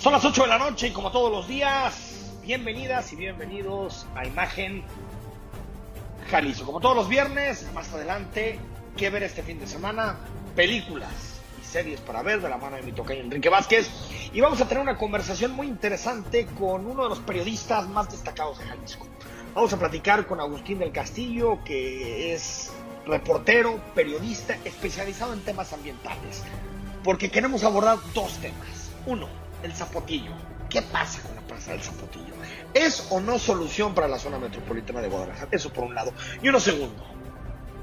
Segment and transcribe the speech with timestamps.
[0.00, 4.24] Son las 8 de la noche y como todos los días, bienvenidas y bienvenidos a
[4.24, 4.82] Imagen
[6.30, 6.64] Jalisco.
[6.64, 8.58] Como todos los viernes, más adelante,
[8.96, 10.16] ¿qué ver este fin de semana?
[10.56, 11.12] Películas
[11.60, 13.90] y series para ver de la mano de mi tocayo Enrique Vázquez.
[14.32, 18.58] Y vamos a tener una conversación muy interesante con uno de los periodistas más destacados
[18.58, 19.06] de Jalisco.
[19.54, 22.72] Vamos a platicar con Agustín del Castillo, que es
[23.04, 26.42] reportero, periodista especializado en temas ambientales.
[27.04, 28.90] Porque queremos abordar dos temas.
[29.04, 29.28] Uno,
[29.62, 30.32] el Zapotillo.
[30.68, 32.32] ¿Qué pasa con la plaza del Zapotillo?
[32.74, 35.48] ¿Es o no solución para la zona metropolitana de Guadalajara?
[35.50, 36.12] Eso por un lado.
[36.42, 37.04] Y uno segundo,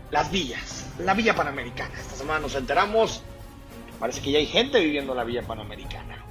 [0.10, 1.94] las villas, la Villa Panamericana.
[2.00, 3.24] Esta semana nos enteramos,
[4.00, 6.24] parece que ya hay gente viviendo en la Villa Panamericana.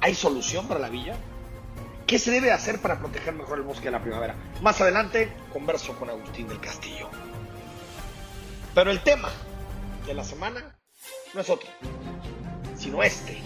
[0.00, 1.14] ¿Hay solución para la villa?
[2.06, 4.34] ¿Qué se debe hacer para proteger mejor el bosque de la primavera?
[4.60, 7.08] Más adelante converso con Agustín del Castillo.
[8.74, 9.30] Pero el tema
[10.06, 10.76] de la semana
[11.34, 11.68] no es otro,
[12.76, 13.40] sino este,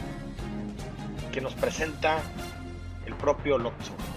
[1.36, 2.22] que nos presenta
[3.04, 4.14] el propio López Obrador.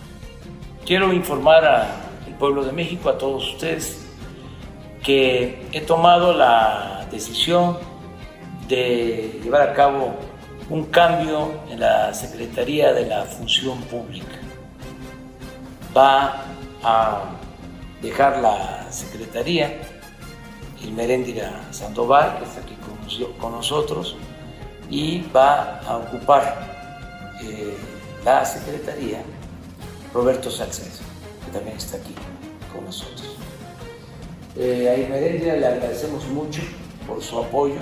[0.85, 4.07] Quiero informar al pueblo de México, a todos ustedes,
[5.03, 7.77] que he tomado la decisión
[8.69, 10.13] de llevar a cabo
[10.69, 14.39] un cambio en la Secretaría de la Función Pública.
[15.95, 16.45] Va
[16.81, 17.23] a
[18.01, 19.77] dejar la Secretaría
[20.81, 22.77] el Meréndira Sandoval, que está aquí
[23.41, 24.15] con nosotros,
[24.89, 26.78] y va a ocupar
[27.41, 27.73] eh,
[28.25, 29.21] la Secretaría
[30.13, 30.97] Roberto Salcedo,
[31.45, 32.13] que también está aquí
[32.73, 33.37] con nosotros.
[34.57, 36.61] Eh, a Irmeréndira le agradecemos mucho
[37.07, 37.79] por su apoyo.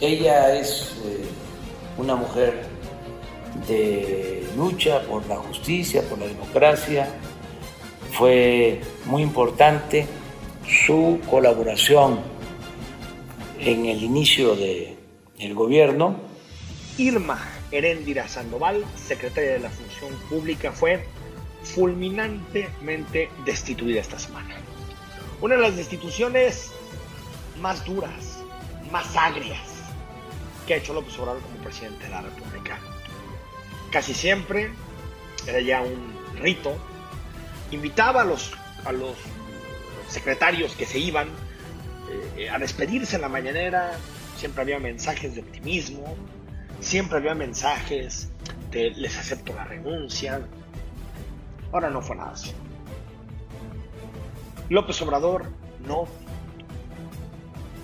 [0.00, 1.24] Ella es eh,
[1.98, 2.62] una mujer
[3.68, 7.08] de lucha por la justicia, por la democracia.
[8.12, 10.06] Fue muy importante
[10.66, 12.20] su colaboración
[13.58, 14.96] en el inicio del
[15.38, 16.16] el gobierno.
[16.96, 21.04] Irma Heréndira Sandoval, secretaria de la Función Pública, fue
[21.62, 24.56] fulminantemente destituida esta semana.
[25.40, 26.72] Una de las destituciones
[27.60, 28.42] más duras,
[28.90, 29.60] más agrias
[30.66, 32.78] que ha hecho López Obrador como presidente de la República.
[33.90, 34.70] Casi siempre
[35.46, 36.76] era ya un rito.
[37.70, 38.52] Invitaba a los,
[38.84, 39.16] a los
[40.08, 41.28] secretarios que se iban
[42.36, 43.92] eh, a despedirse en la mañanera.
[44.36, 46.16] Siempre había mensajes de optimismo,
[46.80, 48.30] siempre había mensajes
[48.70, 50.40] de les acepto la renuncia.
[51.72, 52.52] Ahora no fue nada así.
[54.68, 55.46] López Obrador
[55.86, 56.06] no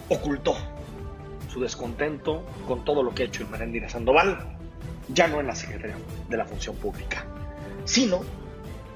[0.08, 0.54] ocultó
[1.52, 4.56] su descontento con todo lo que ha hecho el Merendira Sandoval,
[5.08, 5.96] ya no en la Secretaría
[6.28, 7.24] de la Función Pública,
[7.84, 8.20] sino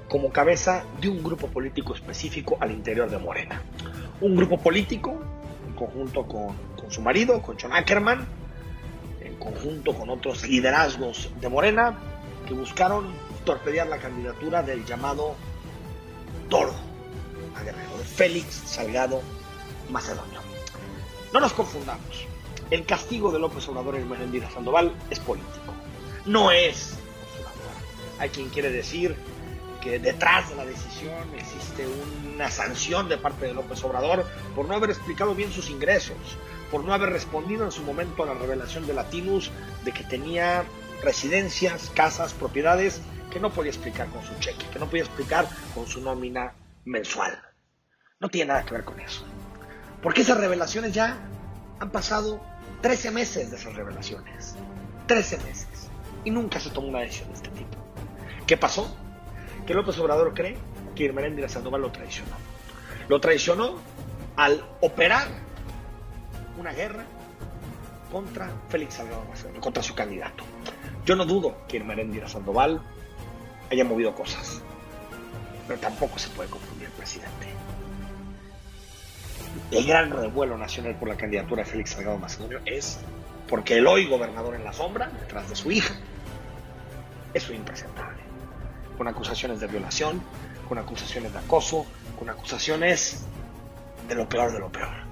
[0.08, 3.62] como cabeza de un grupo político específico al interior de Morena.
[4.20, 5.20] Un grupo político,
[5.66, 8.26] en conjunto con, con su marido, con John Ackerman,
[9.40, 11.98] conjunto con otros liderazgos de Morena,
[12.46, 13.12] que buscaron
[13.44, 15.34] torpedear la candidatura del llamado
[16.48, 16.74] Toro
[17.56, 17.72] a de
[18.04, 19.22] Félix Salgado
[19.90, 20.40] Macedonio.
[21.32, 22.26] No nos confundamos.
[22.70, 25.74] El castigo de López Obrador en Merendira Sandoval es político.
[26.26, 26.94] No es.
[28.18, 29.16] Hay quien quiere decir
[29.80, 31.86] que detrás de la decisión existe
[32.34, 36.16] una sanción de parte de López Obrador por no haber explicado bien sus ingresos,
[36.70, 39.50] por no haber respondido en su momento a la revelación de Latinus
[39.84, 40.64] de que tenía
[41.02, 43.00] residencias, casas, propiedades
[43.30, 46.52] que no podía explicar con su cheque, que no podía explicar con su nómina
[46.84, 47.38] mensual.
[48.18, 49.24] No tiene nada que ver con eso.
[50.02, 51.18] Porque esas revelaciones ya
[51.78, 52.40] han pasado
[52.82, 54.56] 13 meses de esas revelaciones.
[55.06, 55.68] 13 meses.
[56.24, 57.78] Y nunca se tomó una decisión de este tipo.
[58.46, 58.94] ¿Qué pasó?
[59.66, 60.56] Que López Obrador cree
[60.94, 62.36] que Irmeréndira Sandoval lo traicionó.
[63.08, 63.76] Lo traicionó
[64.36, 65.28] al operar
[66.60, 67.04] una guerra
[68.12, 70.44] contra Félix Salgado Macedonio, contra su candidato.
[71.06, 72.82] Yo no dudo que Irmeréndira Sandoval
[73.70, 74.60] haya movido cosas,
[75.66, 77.48] pero tampoco se puede confundir el presidente.
[79.70, 82.98] El gran revuelo nacional por la candidatura de Félix Salgado Macedonio es
[83.48, 85.94] porque el hoy gobernador en la sombra, detrás de su hija,
[87.32, 88.20] es un impresentable.
[88.98, 90.20] Con acusaciones de violación,
[90.68, 91.86] con acusaciones de acoso,
[92.18, 93.24] con acusaciones
[94.08, 95.09] de lo peor de lo peor.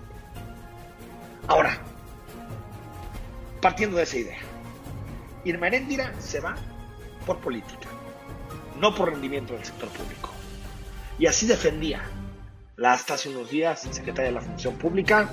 [1.48, 1.78] Ahora,
[3.60, 4.38] partiendo de esa idea,
[5.44, 6.54] Irma Heréndira se va
[7.26, 7.88] por política,
[8.78, 10.30] no por rendimiento del sector público.
[11.18, 12.02] Y así defendía
[12.76, 15.30] la hasta hace unos días secretaria de la Función Pública.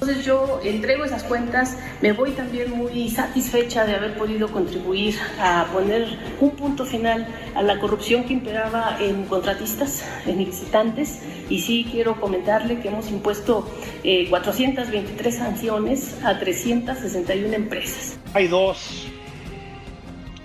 [0.00, 5.66] Entonces yo entrego esas cuentas, me voy también muy satisfecha de haber podido contribuir a
[5.72, 6.06] poner
[6.38, 12.20] un punto final a la corrupción que imperaba en contratistas, en licitantes, y sí quiero
[12.20, 13.68] comentarle que hemos impuesto
[14.30, 18.20] 423 eh, sanciones a 361 empresas.
[18.34, 19.08] Hay dos,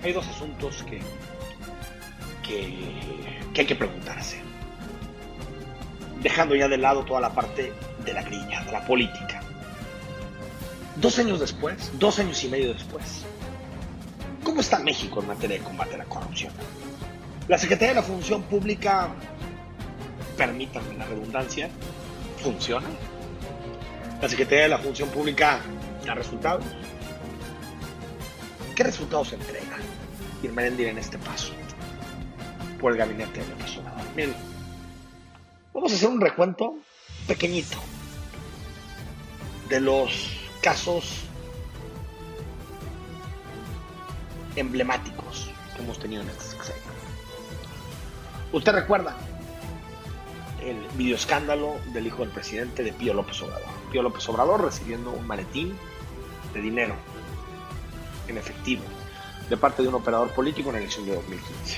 [0.03, 0.99] hay dos asuntos que,
[2.41, 2.73] que,
[3.53, 4.41] que hay que preguntarse,
[6.23, 7.71] dejando ya de lado toda la parte
[8.03, 9.32] de la grilla, de la política.
[10.95, 13.25] Dos años después, dos años y medio después,
[14.43, 16.53] ¿cómo está México en materia de combate a la corrupción?
[17.47, 19.09] La Secretaría de la Función Pública,
[20.37, 21.69] permítanme la redundancia,
[22.41, 22.87] funciona.
[24.21, 25.59] La Secretaría de la Función Pública
[26.05, 26.63] da resultados.
[28.75, 29.77] ¿Qué resultados entrega
[30.43, 31.53] Irmerendir en este paso
[32.79, 34.05] por el gabinete de López Obrador?
[34.15, 34.35] Miren,
[35.73, 36.75] vamos a hacer un recuento
[37.27, 37.77] pequeñito
[39.69, 41.25] de los casos
[44.55, 46.81] emblemáticos que hemos tenido en este sexenio.
[48.53, 49.17] Usted recuerda
[50.63, 53.67] el videoescándalo del hijo del presidente de Pío López Obrador.
[53.91, 55.77] Pío López Obrador recibiendo un maletín
[56.53, 56.95] de dinero
[58.29, 58.83] en efectivo
[59.49, 61.77] de parte de un operador político en la elección de 2015.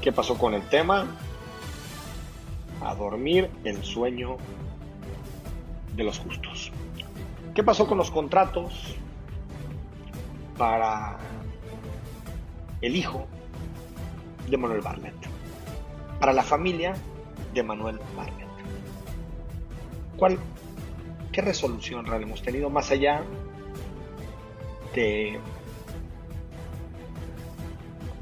[0.00, 1.06] ¿Qué pasó con el tema?
[2.84, 4.36] A dormir el sueño
[5.96, 6.70] de los justos.
[7.54, 8.96] ¿Qué pasó con los contratos
[10.58, 11.18] para
[12.80, 13.28] el hijo
[14.48, 15.14] de Manuel Barlet?
[16.18, 16.94] Para la familia
[17.52, 18.48] de Manuel Barlet.
[20.16, 20.38] ¿Cuál,
[21.30, 23.22] ¿Qué resolución real hemos tenido más allá
[24.92, 25.38] de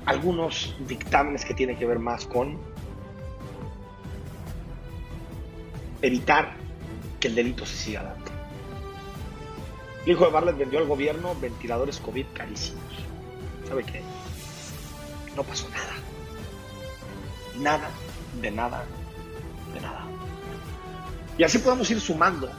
[0.05, 2.59] algunos dictámenes que tienen que ver más con
[6.03, 6.55] evitar
[7.19, 8.22] que el delito se siga dando?
[10.05, 12.83] El hijo de Barlet vendió al gobierno ventiladores COVID carísimos.
[13.69, 14.03] ¿Sabe qué?
[15.37, 15.95] No pasó nada.
[17.59, 17.91] Nada,
[18.41, 18.85] de nada,
[19.73, 20.05] de nada.
[21.39, 22.51] Y así podemos ir sumando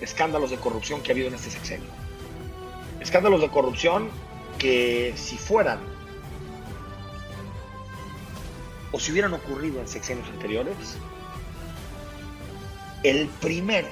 [0.00, 1.88] escándalos de corrupción que ha habido en este sexenio.
[3.00, 4.10] Escándalos de corrupción
[4.58, 5.78] que si fueran
[8.92, 10.96] o si hubieran ocurrido en sexenios anteriores,
[13.02, 13.88] el primero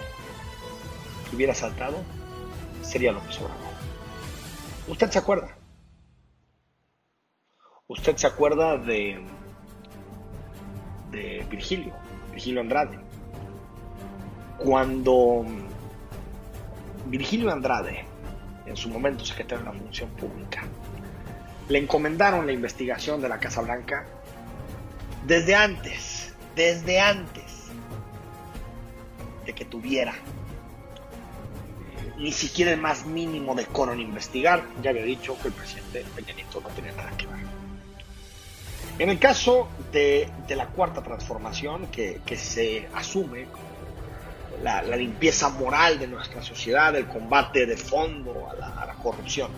[1.29, 2.03] que hubiera saltado
[2.87, 3.75] sería López Obrador.
[4.89, 5.49] ¿Usted se acuerda?
[7.89, 9.21] ¿Usted se acuerda de,
[11.11, 11.93] de Virgilio,
[12.33, 12.99] Virgilio Andrade?
[14.59, 15.45] Cuando
[17.07, 18.05] Virgilio Andrade,
[18.67, 20.65] en su momento secretario de la Función Pública,
[21.69, 24.07] le encomendaron la investigación de la Casa Blanca
[25.27, 27.67] desde antes, desde antes
[29.45, 30.15] de que tuviera
[32.19, 34.65] ni siquiera el más mínimo decoro en investigar.
[34.83, 37.37] Ya había dicho que el presidente Peña Nieto no tenía nada que ver.
[38.99, 43.47] En el caso de, la cuarta transformación, que, se asume
[44.63, 49.51] la, limpieza moral de nuestra sociedad, el combate de fondo a la, corrupción.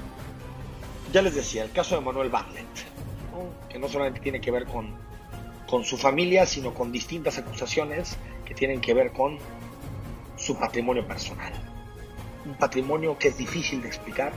[1.13, 2.67] Ya les decía, el caso de Manuel Bartlett,
[3.69, 4.93] que no solamente tiene que ver con,
[5.69, 9.39] con su familia, sino con distintas acusaciones que tienen que ver con
[10.37, 11.53] su patrimonio personal
[12.49, 14.33] un patrimonio que es difícil de explicar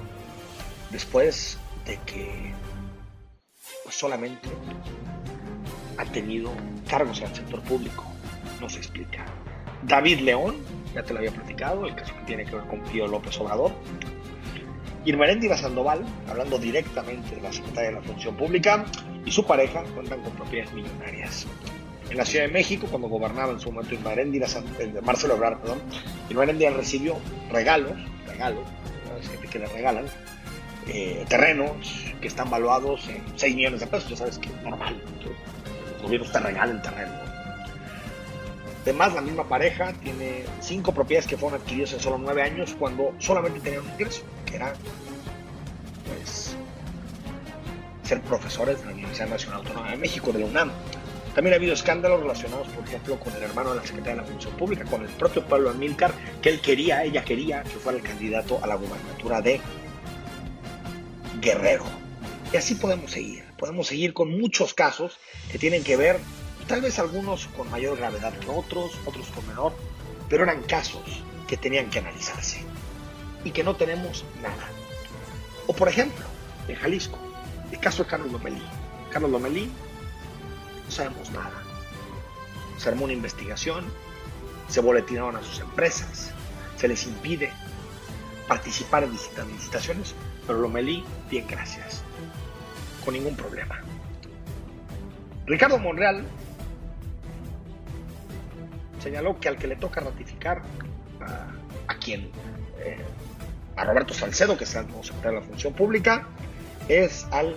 [0.89, 2.53] después de que
[3.83, 4.49] pues, solamente
[5.97, 6.51] ha tenido
[6.89, 8.03] cargos en el sector público.
[8.59, 9.25] No se explica.
[9.83, 10.57] David León,
[10.93, 13.71] ya te lo había platicado, el caso que tiene que ver con Pío López Obrador.
[15.05, 18.85] Irmeréndira Sandoval, hablando directamente de la Secretaría de la Función Pública,
[19.25, 21.47] y su pareja cuentan con propiedades millonarias
[22.11, 24.45] en la Ciudad de México, cuando gobernaba en su momento Irmaréndira,
[24.79, 25.81] eh, Marcelo Ebrard, perdón,
[26.29, 27.17] Irmaréndira recibió
[27.49, 27.93] regalos,
[28.27, 28.67] regalos,
[29.29, 30.05] gente que le regalan,
[30.87, 31.71] eh, terrenos
[32.19, 35.01] que están valuados en 6 millones de pesos, ya sabes que es normal,
[35.93, 37.13] los gobiernos te regalen terreno.
[38.81, 43.13] Además, la misma pareja tiene cinco propiedades que fueron adquiridas en solo nueve años cuando
[43.19, 44.73] solamente tenían un ingreso, que era
[46.07, 46.55] pues,
[48.03, 50.71] ser profesores de la Universidad Nacional Autónoma de México, de la UNAM.
[51.33, 54.27] También ha habido escándalos relacionados, por ejemplo, con el hermano de la Secretaría de la
[54.27, 58.03] Función Pública, con el propio Pablo Amílcar, que él quería, ella quería que fuera el
[58.03, 59.61] candidato a la gubernatura de
[61.39, 61.85] Guerrero.
[62.51, 63.45] Y así podemos seguir.
[63.57, 65.19] Podemos seguir con muchos casos
[65.51, 66.19] que tienen que ver,
[66.67, 69.73] tal vez algunos con mayor gravedad que otros, otros con menor,
[70.29, 72.63] pero eran casos que tenían que analizarse
[73.45, 74.67] y que no tenemos nada.
[75.67, 76.25] O por ejemplo,
[76.67, 77.19] en Jalisco,
[77.71, 78.61] el caso de Carlos Lomelí.
[79.11, 79.71] Carlos Lomelí
[80.91, 81.63] sabemos nada.
[82.77, 83.85] Se armó una investigación,
[84.67, 86.31] se boletinaron a sus empresas,
[86.77, 87.51] se les impide
[88.47, 92.03] participar en licitaciones, pero Lomelí, bien gracias,
[93.05, 93.79] con ningún problema.
[95.45, 96.25] Ricardo Monreal
[99.01, 100.61] señaló que al que le toca ratificar
[101.87, 102.31] a, quien,
[102.79, 102.97] eh,
[103.75, 106.27] a Roberto Salcedo, que es el secretario de la Función Pública,
[106.87, 107.55] es al.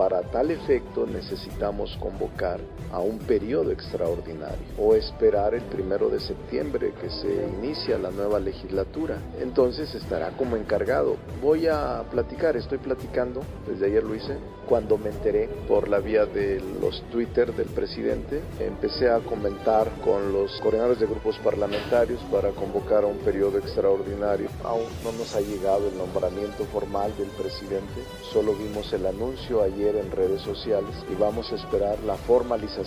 [0.00, 2.58] Para tal efecto necesitamos convocar
[2.92, 8.40] a un periodo extraordinario o esperar el primero de septiembre que se inicia la nueva
[8.40, 9.18] legislatura.
[9.40, 11.16] Entonces estará como encargado.
[11.40, 14.36] Voy a platicar, estoy platicando, desde ayer lo hice,
[14.68, 20.32] cuando me enteré por la vía de los Twitter del presidente, empecé a comentar con
[20.32, 24.48] los coordinadores de grupos parlamentarios para convocar a un periodo extraordinario.
[24.64, 28.00] Aún no nos ha llegado el nombramiento formal del presidente,
[28.32, 32.79] solo vimos el anuncio ayer en redes sociales y vamos a esperar la formalización.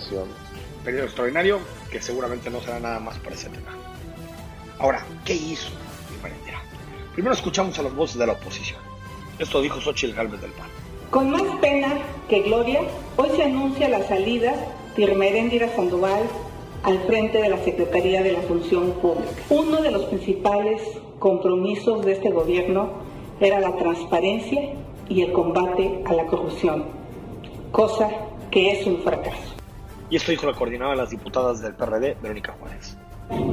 [0.84, 1.60] Periodo extraordinario
[1.92, 3.78] que seguramente no será nada más para ese tema.
[4.80, 5.70] Ahora, ¿qué hizo
[7.14, 8.80] Primero escuchamos a las voces de la oposición.
[9.38, 10.68] Esto dijo Xochitl Gálvez del PAN.
[11.12, 12.82] Con más pena que gloria,
[13.18, 14.56] hoy se anuncia la salida
[14.96, 16.24] de Irmeréndira Sandoval
[16.82, 19.32] al frente de la Secretaría de la Función Pública.
[19.52, 20.82] Uno de los principales
[21.20, 22.90] compromisos de este gobierno
[23.40, 24.74] era la transparencia
[25.08, 26.86] y el combate a la corrupción,
[27.72, 28.10] cosa
[28.50, 29.53] que es un fracaso.
[30.14, 32.96] Y esto dijo la coordinadora de las diputadas del PRD, Verónica Juárez.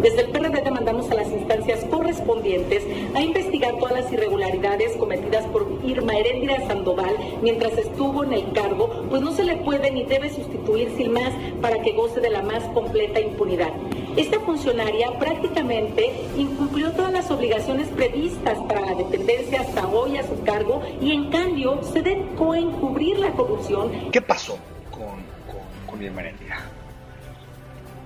[0.03, 5.67] Desde el PRD demandamos a las instancias correspondientes a investigar todas las irregularidades cometidas por
[5.83, 10.29] Irma Heréndira Sandoval mientras estuvo en el cargo, pues no se le puede ni debe
[10.29, 13.71] sustituir sin más para que goce de la más completa impunidad.
[14.19, 20.43] Esta funcionaria prácticamente incumplió todas las obligaciones previstas para la dependencia hasta hoy a su
[20.43, 24.11] cargo y en cambio se dedicó a encubrir la corrupción.
[24.13, 24.59] ¿Qué pasó
[26.01, 26.59] con, Irma Heréndira?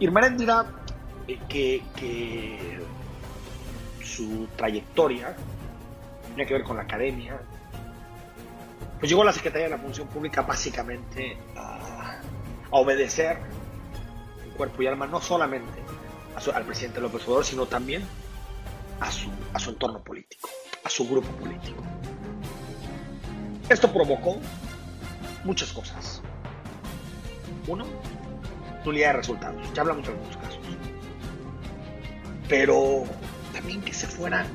[0.00, 0.66] Irma Heréndira
[1.48, 2.80] que,
[4.02, 5.34] su trayectoria
[6.30, 7.40] tenía que ver con la academia.
[8.98, 12.20] Pues llegó a la Secretaría de la Función Pública básicamente a,
[12.70, 13.38] obedecer
[14.44, 15.82] en cuerpo y alma no solamente
[16.52, 18.02] al presidente López Obrador, sino también
[19.00, 20.48] a su, a su entorno político,
[20.82, 21.82] a su grupo político.
[23.68, 24.38] Esto provocó
[25.44, 26.20] muchas cosas.
[27.66, 27.84] Uno,
[28.84, 29.72] nulidad de resultados.
[29.74, 30.54] Ya hablamos de algunos casos
[32.48, 33.04] pero
[33.52, 34.46] también que se fuera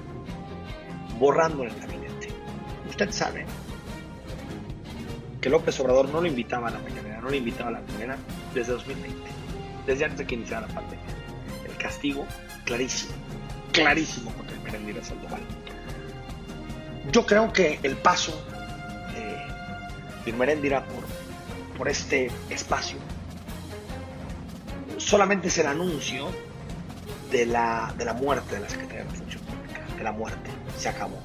[1.18, 2.30] borrando en el gabinete.
[2.90, 3.46] Usted sabe
[5.42, 8.18] que López Obrador no lo invitaba a la mañanera, no lo invitaba a la mañanera
[8.54, 9.18] desde 2020,
[9.86, 11.06] desde antes de que iniciara la pandemia.
[11.68, 12.26] El castigo
[12.66, 13.14] clarísimo,
[13.72, 15.42] clarísimo contra el Merendira Sandoval.
[17.12, 18.40] Yo creo que el paso
[20.26, 21.09] de Merendira por,
[21.80, 22.98] por este espacio
[25.00, 26.28] solamente es el anuncio
[27.32, 30.50] de la, de la muerte de la Secretaría de la Función Pública, de la muerte,
[30.78, 31.20] se acabó.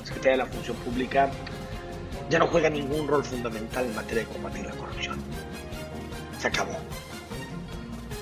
[0.00, 1.30] La Secretaría de la Función Pública
[2.28, 5.18] ya no juega ningún rol fundamental en materia de combatir la corrupción.
[6.38, 6.76] Se acabó.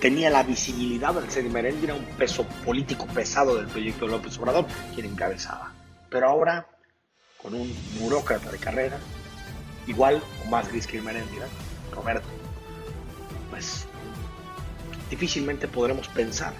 [0.00, 4.66] Tenía la visibilidad del ser era un peso político pesado del proyecto de López Obrador,
[4.94, 5.72] quien encabezaba.
[6.08, 6.66] Pero ahora,
[7.42, 8.98] con un burócrata de carrera,
[9.86, 11.46] igual o más gris que Merendira,
[11.90, 12.28] Roberto,
[13.50, 13.86] pues
[15.10, 16.54] difícilmente podremos pensar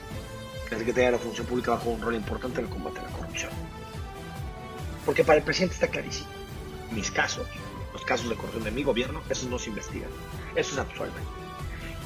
[0.70, 3.10] la Secretaría de la Función Pública va un rol importante en el combate a la
[3.10, 3.50] corrupción.
[5.04, 6.28] Porque para el presidente está clarísimo.
[6.92, 7.46] Mis casos,
[7.92, 10.10] los casos de corrupción de mi gobierno, esos no se investigan.
[10.54, 11.24] Esos absuelven.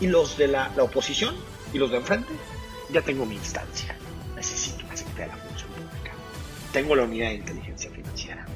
[0.00, 1.35] Y los de la, oposición
[1.75, 2.33] y los de enfrente,
[2.90, 3.97] ya tengo mi instancia.
[4.35, 6.12] Necesito una Secretaría de la Función Pública.
[6.73, 8.47] Tengo la unidad de inteligencia financiera.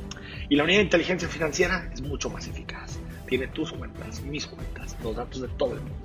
[0.49, 2.88] Y la unidad de inteligencia financiera es mucho más eficaz.
[3.29, 5.97] Tiene tus cuentas, mis cuentas, los datos de todo el mundo.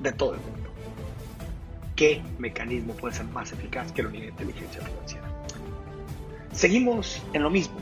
[0.00, 0.66] De todo el mundo
[1.96, 5.26] qué mecanismo puede ser más eficaz que la de inteligencia financiera.
[6.52, 7.76] Seguimos en lo mismo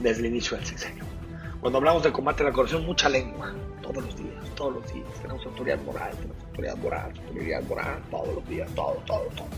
[0.00, 1.04] desde el inicio del sexenio.
[1.60, 5.08] Cuando hablamos de combate a la corrupción, mucha lengua, todos los días, todos los días.
[5.22, 9.48] Tenemos autoridad moral, tenemos autoridad moral, autoridad moral, todos los días, todo, todo, todo.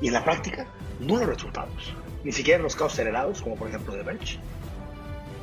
[0.00, 0.66] Y en la práctica,
[1.00, 1.94] no los resultados.
[2.24, 4.40] Ni siquiera en los casos acelerados, como por ejemplo de Bench.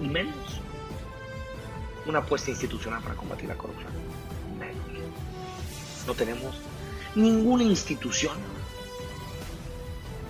[0.02, 0.62] Y menos
[2.06, 3.92] una apuesta institucional para combatir la corrupción
[6.06, 6.56] no tenemos
[7.16, 8.38] ninguna institución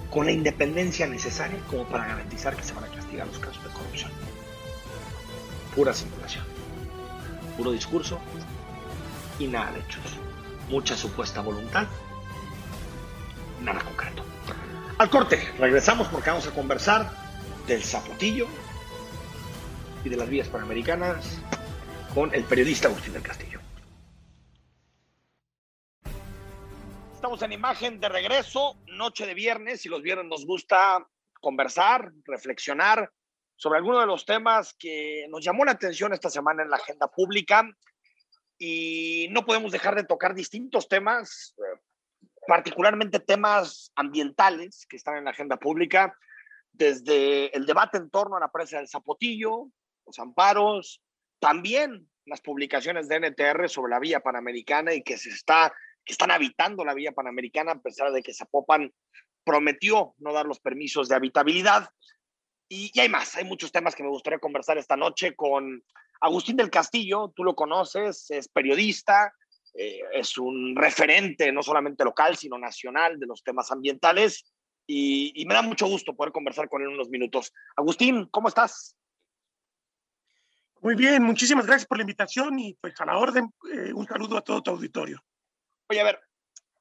[0.09, 3.69] con la independencia necesaria como para garantizar que se van a castigar los casos de
[3.71, 4.11] corrupción.
[5.75, 6.45] Pura simulación,
[7.57, 8.19] puro discurso
[9.39, 10.03] y nada de hechos.
[10.69, 11.87] Mucha supuesta voluntad,
[13.61, 14.23] nada concreto.
[14.99, 17.11] Al corte, regresamos porque vamos a conversar
[17.65, 18.47] del zapotillo
[20.03, 21.39] y de las vías panamericanas
[22.13, 23.53] con el periodista Agustín del Castillo.
[27.23, 31.07] estamos en imagen de regreso, noche de viernes, y los viernes nos gusta
[31.39, 33.09] conversar, reflexionar
[33.55, 37.07] sobre algunos de los temas que nos llamó la atención esta semana en la agenda
[37.07, 37.65] pública.
[38.57, 41.79] Y no podemos dejar de tocar distintos temas, eh,
[42.45, 46.13] particularmente temas ambientales que están en la agenda pública,
[46.73, 49.69] desde el debate en torno a la presa del Zapotillo,
[50.05, 51.01] los amparos,
[51.39, 55.73] también las publicaciones de NTR sobre la vía panamericana y que se está
[56.05, 58.91] que están habitando la vía panamericana a pesar de que Zapopan
[59.45, 61.87] prometió no dar los permisos de habitabilidad.
[62.69, 65.83] Y, y, hay más, hay muchos temas que me gustaría conversar esta noche con
[66.21, 69.33] Agustín del Castillo, tú lo conoces, es periodista,
[69.73, 74.53] eh, es un referente no solamente local, sino nacional de los temas ambientales
[74.87, 77.53] y, y, me da mucho gusto poder conversar con él unos minutos.
[77.75, 78.95] Agustín, ¿cómo estás?
[80.83, 84.35] Muy bien, muchísimas gracias por la invitación y pues a la orden, eh, un saludo
[84.35, 85.23] a todo tu auditorio.
[85.89, 86.19] Oye, a ver,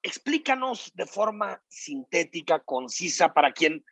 [0.02, 3.84] explícanos de forma sintética, concisa, para quien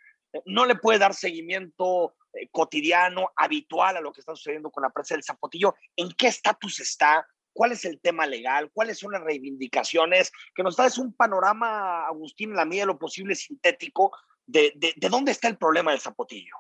[0.47, 4.91] no le puede dar seguimiento eh, cotidiano, habitual a lo que está sucediendo con la
[4.91, 7.25] presa del Zapotillo, ¿en qué estatus está?
[7.53, 8.69] ¿Cuál es el tema legal?
[8.73, 10.33] ¿Cuáles son las reivindicaciones?
[10.57, 14.11] Que nos das un panorama, Agustín, en la medida de lo posible sintético,
[14.45, 16.57] de, de, de dónde está el problema del Zapotillo.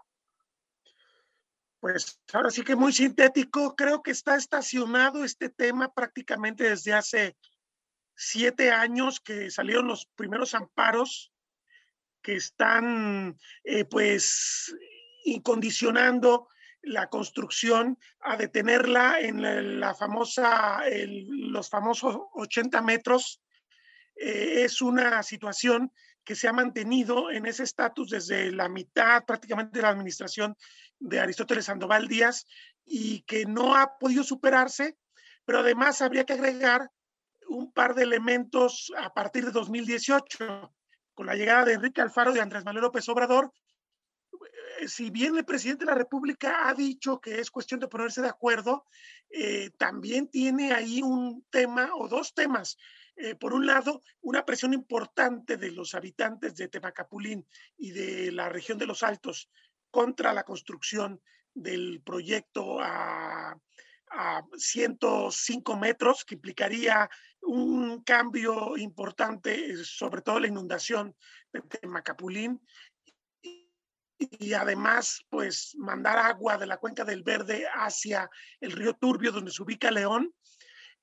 [1.80, 7.36] Pues ahora sí que muy sintético, creo que está estacionado este tema prácticamente desde hace
[8.14, 11.32] siete años que salieron los primeros amparos
[12.22, 14.74] que están eh, pues
[15.24, 16.48] incondicionando
[16.82, 23.42] la construcción a detenerla en la, la famosa, el, los famosos 80 metros.
[24.16, 25.90] Eh, es una situación
[26.24, 30.54] que se ha mantenido en ese estatus desde la mitad prácticamente de la administración
[31.00, 32.46] de Aristóteles Sandoval Díaz
[32.84, 34.96] y que no ha podido superarse,
[35.44, 36.90] pero además habría que agregar
[37.48, 40.72] un par de elementos a partir de 2018,
[41.14, 43.52] con la llegada de Enrique Alfaro y Andrés Manuel López Obrador.
[44.80, 48.22] Eh, si bien el presidente de la República ha dicho que es cuestión de ponerse
[48.22, 48.86] de acuerdo,
[49.28, 52.76] eh, también tiene ahí un tema o dos temas.
[53.16, 58.48] Eh, por un lado, una presión importante de los habitantes de Temacapulín y de la
[58.48, 59.50] región de los Altos
[59.90, 61.20] contra la construcción
[61.54, 63.58] del proyecto a,
[64.10, 67.08] a 105 metros, que implicaría
[67.42, 71.14] un cambio importante, sobre todo la inundación
[71.52, 72.60] de Macapulín,
[74.20, 78.28] y además, pues, mandar agua de la cuenca del Verde hacia
[78.60, 80.34] el río Turbio, donde se ubica León,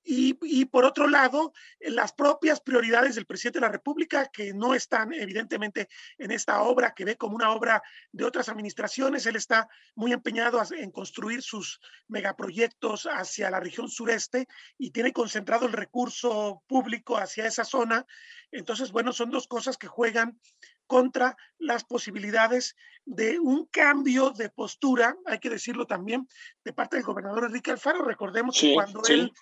[0.10, 4.74] y, y, por otro lado, las propias prioridades del presidente de la República, que no
[4.74, 9.26] están evidentemente en esta obra, que ve como una obra de otras administraciones.
[9.26, 15.66] Él está muy empeñado en construir sus megaproyectos hacia la región sureste y tiene concentrado
[15.66, 18.06] el recurso público hacia esa zona.
[18.50, 20.40] Entonces, bueno, son dos cosas que juegan
[20.86, 26.30] contra las posibilidades de un cambio de postura, hay que decirlo también,
[26.64, 28.06] de parte del gobernador Enrique Alfaro.
[28.06, 29.14] Recordemos sí, que cuando sí.
[29.14, 29.34] él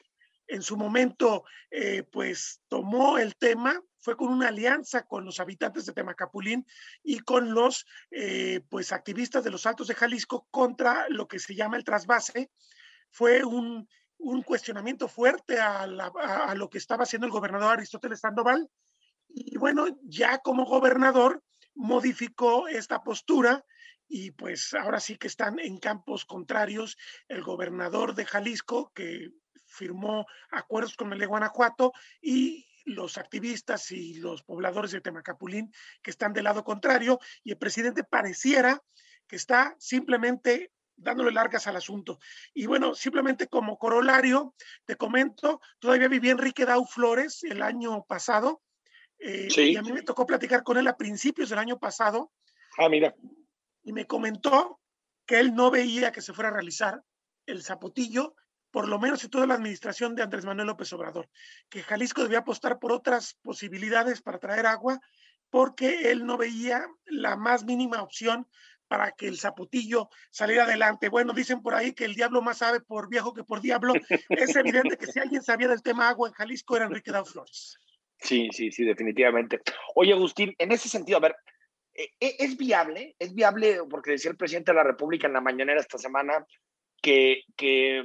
[0.48, 5.86] en su momento, eh, pues tomó el tema, fue con una alianza con los habitantes
[5.86, 6.66] de Temacapulín
[7.04, 11.56] y con los, eh, pues, activistas de los Altos de Jalisco contra lo que se
[11.56, 12.52] llama el trasvase.
[13.10, 18.70] Fue un, un cuestionamiento fuerte a, a, lo que estaba haciendo el gobernador Aristóteles Sandoval.
[19.28, 23.66] Y bueno, ya como gobernador modificó esta postura
[24.08, 29.32] y pues ahora sí que están en campos contrarios el gobernador de Jalisco, que
[29.76, 36.12] firmó acuerdos con el de Guanajuato y los activistas y los pobladores de Temacapulín que
[36.12, 38.82] están del lado contrario y el presidente pareciera
[39.28, 42.20] que está simplemente dándole largas al asunto.
[42.54, 48.62] Y bueno, simplemente como corolario, te comento, todavía viví Enrique Dau Flores el año pasado
[49.20, 49.72] eh, sí.
[49.72, 52.32] y a mí me tocó platicar con él a principios del año pasado.
[52.78, 53.16] Ah, mira.
[53.84, 54.80] Y me comentó
[55.26, 57.04] que él no veía que se fuera a realizar
[57.46, 58.36] el zapotillo
[58.76, 61.30] por lo menos en toda la administración de Andrés Manuel López Obrador,
[61.70, 65.00] que Jalisco debía apostar por otras posibilidades para traer agua,
[65.50, 68.50] porque él no veía la más mínima opción
[68.90, 71.08] para que el zapotillo saliera adelante.
[71.08, 73.94] Bueno, dicen por ahí que el diablo más sabe por viejo que por diablo.
[74.28, 77.80] Es evidente que si alguien sabía del tema agua en Jalisco era Enrique Dao Flores.
[78.20, 79.62] Sí, sí, sí, definitivamente.
[79.96, 81.36] Oye, Agustín, en ese sentido, a ver,
[81.94, 83.16] e, e, ¿es viable?
[83.20, 83.78] ¿Es viable?
[83.90, 86.46] Porque decía el presidente de la República en la mañanera esta semana
[87.02, 88.04] que, que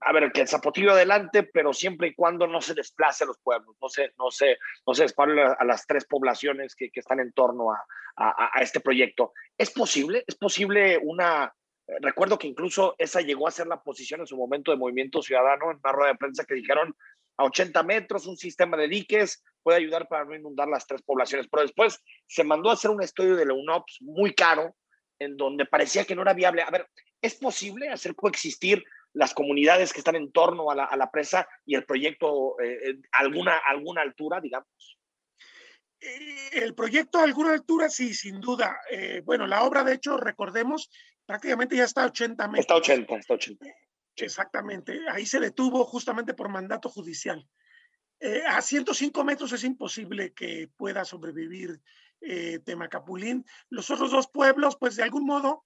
[0.00, 3.38] a ver, que el zapotillo adelante, pero siempre y cuando no se desplace a los
[3.38, 7.20] pueblos, no se, no se, no se dispare a las tres poblaciones que, que están
[7.20, 7.84] en torno a,
[8.16, 9.32] a, a, este proyecto.
[9.56, 10.24] ¿Es posible?
[10.26, 11.54] ¿Es posible una...
[12.00, 15.70] Recuerdo que incluso esa llegó a ser la posición en su momento de Movimiento Ciudadano
[15.70, 16.94] en una rueda de prensa que dijeron,
[17.36, 21.48] a 80 metros, un sistema de diques puede ayudar para no inundar las tres poblaciones.
[21.50, 24.74] Pero después se mandó a hacer un estudio de la UNOPS muy caro,
[25.18, 26.62] en donde parecía que no era viable.
[26.62, 26.88] A ver,
[27.20, 31.84] ¿es posible hacer coexistir las comunidades que están en torno a la, presa y el
[31.84, 34.98] proyecto a eh, alguna, alguna altura, digamos?
[36.02, 38.76] Eh, el proyecto a alguna altura, sí, sin duda.
[38.90, 40.90] Eh, bueno, la obra, de hecho, recordemos,
[41.24, 42.60] prácticamente ya está a 80 metros.
[42.60, 43.66] Está 80, está 80.
[44.16, 44.98] Exactamente.
[45.10, 47.46] Ahí se detuvo justamente por mandato judicial.
[48.18, 51.80] Eh, a 105 metros es imposible que pueda sobrevivir
[52.64, 53.44] Temacapulín.
[53.68, 55.64] Los otros dos pueblos, pues de algún modo,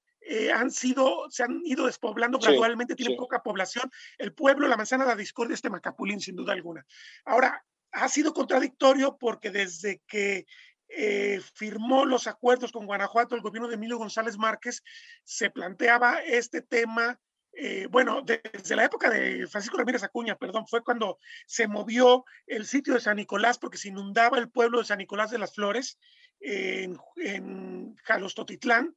[0.55, 3.91] han sido, se han ido despoblando gradualmente, tienen poca población.
[4.19, 6.85] El pueblo, la manzana de la discordia es Temacapulín, sin duda alguna.
[7.25, 10.47] Ahora, ha sido contradictorio porque desde que
[10.89, 14.83] eh, firmó los acuerdos con Guanajuato, el gobierno de Emilio González Márquez,
[15.25, 17.19] se planteaba este tema,
[17.53, 22.67] eh, bueno, desde la época de Francisco Ramírez Acuña, perdón, fue cuando se movió el
[22.67, 25.99] sitio de San Nicolás porque se inundaba el pueblo de San Nicolás de las Flores
[26.39, 28.95] en, en Jalostotitlán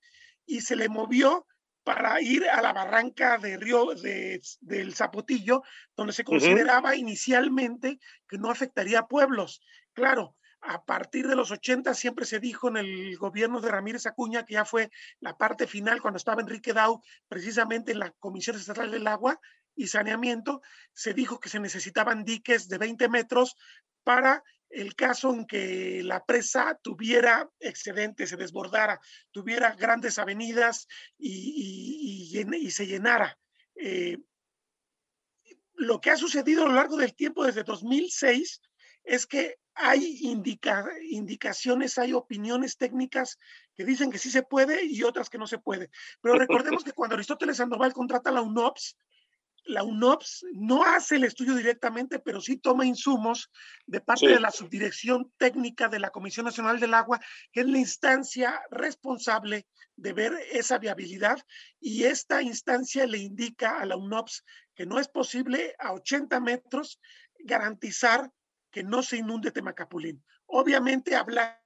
[0.50, 1.46] y se le movió
[1.84, 5.62] para ir a la barranca de Río de, del Zapotillo,
[5.96, 9.62] donde se consideraba inicialmente que no afectaría a pueblos.
[9.94, 14.44] Claro, a partir de los 80 siempre se dijo en el gobierno de Ramírez Acuña,
[14.44, 18.90] que ya fue la parte final cuando estaba Enrique Dau, precisamente en la Comisión Estatal
[18.90, 19.40] del Agua
[19.76, 20.62] y Saneamiento,
[20.94, 23.56] se dijo que se necesitaban diques de 20 metros
[24.04, 28.99] para el caso en que la presa tuviera excedente, se desbordara,
[29.32, 33.38] tuviera grandes avenidas y, se llenara.
[33.75, 34.17] Eh,
[35.75, 38.62] lo que ha sucedido a lo largo del tiempo desde 2006
[39.03, 40.19] es que hay
[41.10, 43.38] indicaciones, hay opiniones técnicas
[43.73, 45.89] que dicen que sí se puede y otras que no se puede.
[46.21, 48.97] Pero recordemos que cuando Aristóteles Sandoval contrata la UNOPS,
[49.65, 53.52] la UNOPS no hace el estudio directamente, pero sí toma insumos
[53.86, 57.19] de parte de la subdirección técnica de la Comisión Nacional del Agua,
[57.52, 61.39] que es la instancia responsable de ver esa viabilidad
[61.80, 64.43] y esta instancia le indica a la UNOPS
[64.76, 67.00] que no es posible a 80 metros
[67.39, 68.32] garantizar
[68.72, 70.24] que no se inunde Temacapulín.
[70.45, 71.60] Obviamente hablando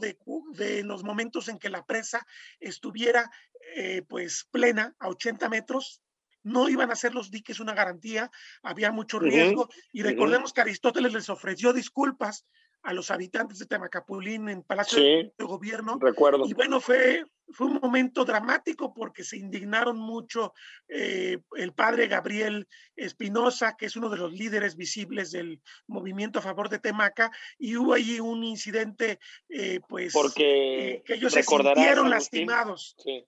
[0.00, 0.18] de,
[0.52, 2.26] de los momentos en que la presa
[2.60, 3.30] estuviera
[3.74, 6.02] eh, pues plena a 80 metros,
[6.46, 8.30] no iban a ser los diques una garantía,
[8.62, 9.68] había mucho riesgo.
[9.92, 12.46] y recordemos que Aristóteles les ofreció disculpas
[12.82, 15.98] a los habitantes de Temacapulín en Palacio de Gobierno.
[16.00, 16.46] Recuerdo.
[16.46, 20.54] Y bueno, fue, fue un momento dramático porque se indignaron mucho
[20.88, 26.42] eh, el padre Gabriel Espinosa, que es uno de los líderes visibles del movimiento a
[26.42, 31.42] favor de Temaca, y hubo ahí un incidente, eh, pues, porque eh, que ellos se
[31.42, 32.94] sintieron lastimados.
[33.02, 33.26] Sí.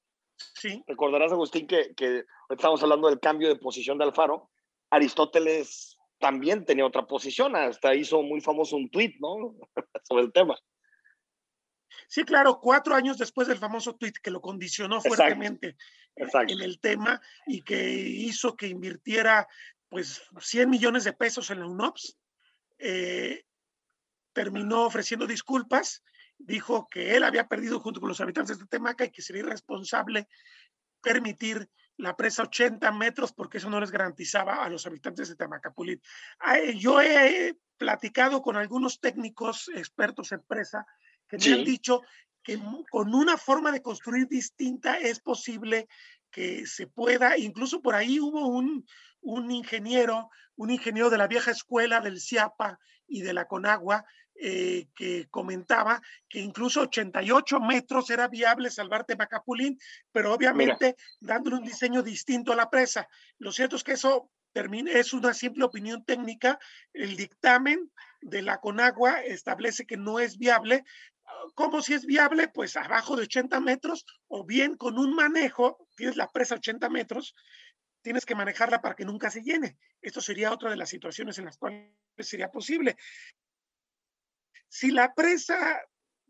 [0.55, 0.83] Sí.
[0.87, 4.51] Recordarás, Agustín, que, que estamos hablando del cambio de posición de Alfaro.
[4.90, 9.55] Aristóteles también tenía otra posición, hasta hizo muy famoso un tuit, ¿no?
[10.05, 10.59] Sobre el tema.
[12.09, 15.77] Sí, claro, cuatro años después del famoso tuit que lo condicionó fuertemente
[16.16, 19.46] en el tema y que hizo que invirtiera
[19.88, 22.18] pues 100 millones de pesos en la UNOPS,
[22.79, 23.44] eh,
[24.33, 26.03] terminó ofreciendo disculpas
[26.38, 30.29] dijo que él había perdido junto con los habitantes de Temaca y que sería irresponsable
[31.03, 36.01] permitir la presa 80 metros porque eso no les garantizaba a los habitantes de Temacapulín.
[36.77, 40.87] Yo he platicado con algunos técnicos expertos en presa
[41.29, 42.03] que me han dicho
[42.42, 42.59] que
[42.90, 45.88] con una forma de construir distinta es posible
[46.31, 48.87] que se pueda, incluso por ahí hubo un,
[49.20, 54.05] un ingeniero, un ingeniero de la vieja escuela del CIAPA y de la Conagua,
[54.40, 59.79] eh, que comentaba que incluso 88 metros era viable salvar Temacapulín,
[60.12, 63.09] pero obviamente dándole un diseño distinto a la presa.
[63.38, 66.59] Lo cierto es que eso termina, es una simple opinión técnica.
[66.92, 70.85] El dictamen de la Conagua establece que no es viable.
[71.57, 72.46] ¿Cómo si es viable?
[72.46, 77.35] Pues abajo de 80 metros o bien con un manejo, tienes la presa 80 metros,
[78.03, 79.77] tienes que manejarla para que nunca se llene.
[80.01, 82.96] Esto sería otra de las situaciones en las cuales sería posible.
[84.68, 85.81] Si la presa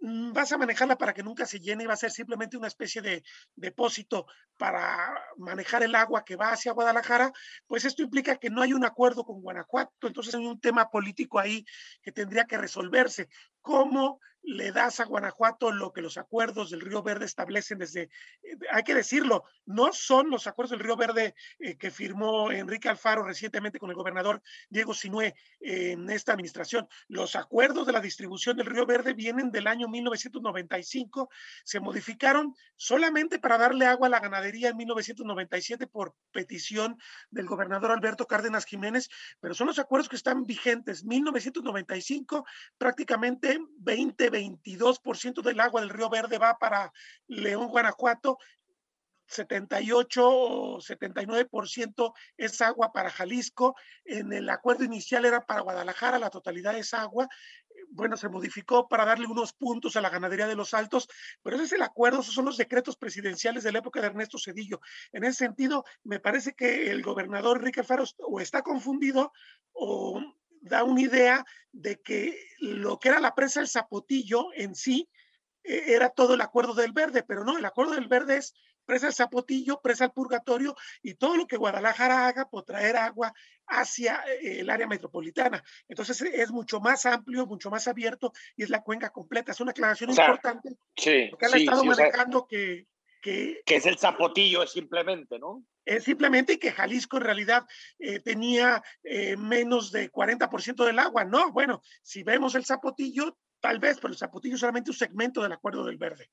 [0.00, 3.02] mm, vas a manejarla para que nunca se llene, va a ser simplemente una especie
[3.02, 3.22] de
[3.56, 7.32] depósito para manejar el agua que va hacia Guadalajara,
[7.66, 11.38] pues esto implica que no hay un acuerdo con Guanajuato, entonces hay un tema político
[11.38, 11.64] ahí
[12.02, 13.28] que tendría que resolverse.
[13.60, 18.02] ¿Cómo le das a Guanajuato lo que los acuerdos del Río Verde establecen desde,
[18.42, 22.88] eh, hay que decirlo, no son los acuerdos del Río Verde eh, que firmó Enrique
[22.88, 26.88] Alfaro recientemente con el gobernador Diego Sinué en esta administración.
[27.08, 31.28] Los acuerdos de la distribución del Río Verde vienen del año 1995,
[31.62, 36.96] se modificaron solamente para darle agua a la ganadería en 1997 por petición
[37.30, 41.04] del gobernador Alberto Cárdenas Jiménez, pero son los acuerdos que están vigentes.
[41.04, 42.46] 1995,
[42.78, 46.92] prácticamente 20, 22% del agua del Río Verde va para
[47.26, 48.38] León, Guanajuato,
[49.28, 53.76] 78 o 79% es agua para Jalisco.
[54.04, 57.28] En el acuerdo inicial era para Guadalajara, la totalidad es agua.
[57.90, 61.08] Bueno, se modificó para darle unos puntos a la ganadería de los altos,
[61.42, 64.38] pero ese es el acuerdo, esos son los decretos presidenciales de la época de Ernesto
[64.38, 64.80] Cedillo.
[65.12, 69.32] En ese sentido, me parece que el gobernador Enrique Alfaro o está confundido
[69.72, 70.20] o
[70.68, 75.08] da una idea de que lo que era la presa del Zapotillo en sí
[75.64, 78.54] e, era todo el acuerdo del verde, pero no, el acuerdo del verde es
[78.88, 83.34] presa del Zapotillo, presa del Purgatorio y todo lo que Guadalajara haga por traer agua
[83.66, 85.62] hacia eh, el área metropolitana.
[85.88, 89.52] Entonces es mucho más amplio, mucho más abierto y es la cuenca completa.
[89.52, 90.70] Es una aclaración importante.
[90.96, 92.86] Sí, porque han estado manejando que,
[93.20, 93.76] que, que...
[93.76, 95.62] es el Zapotillo, simplemente, ¿no?
[95.88, 97.66] Es simplemente que Jalisco en realidad
[97.98, 101.24] eh, tenía eh, menos de 40% del agua.
[101.24, 105.42] No, bueno, si vemos el Zapotillo, tal vez, pero el Zapotillo es solamente un segmento
[105.42, 106.28] del Acuerdo del Verde.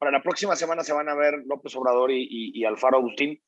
[0.00, 3.40] Ahora, la próxima semana se van a ver López Obrador y, y, Alfaro Agustín.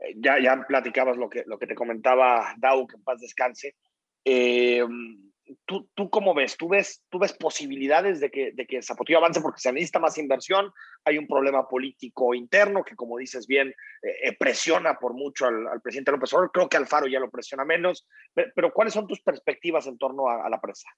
[0.00, 3.76] Eh, ya, ya platicabas lo que, lo que te comentaba Dau, que en paz descanse.
[4.24, 4.82] Eh,
[5.64, 6.56] ¿tú, ¿Tú cómo ves?
[6.56, 10.18] ¿Tú ves, tú ves posibilidades de que, de que Zapotillo avance porque se necesita más
[10.18, 10.72] inversión?
[11.04, 13.68] Hay un problema político interno que, como dices bien,
[14.02, 16.52] eh, eh presiona por mucho al, al, presidente López Obrador.
[16.52, 18.06] Creo que Alfaro ya lo presiona menos.
[18.34, 20.88] Pero, ¿cuáles son tus perspectivas en torno a, a la presa?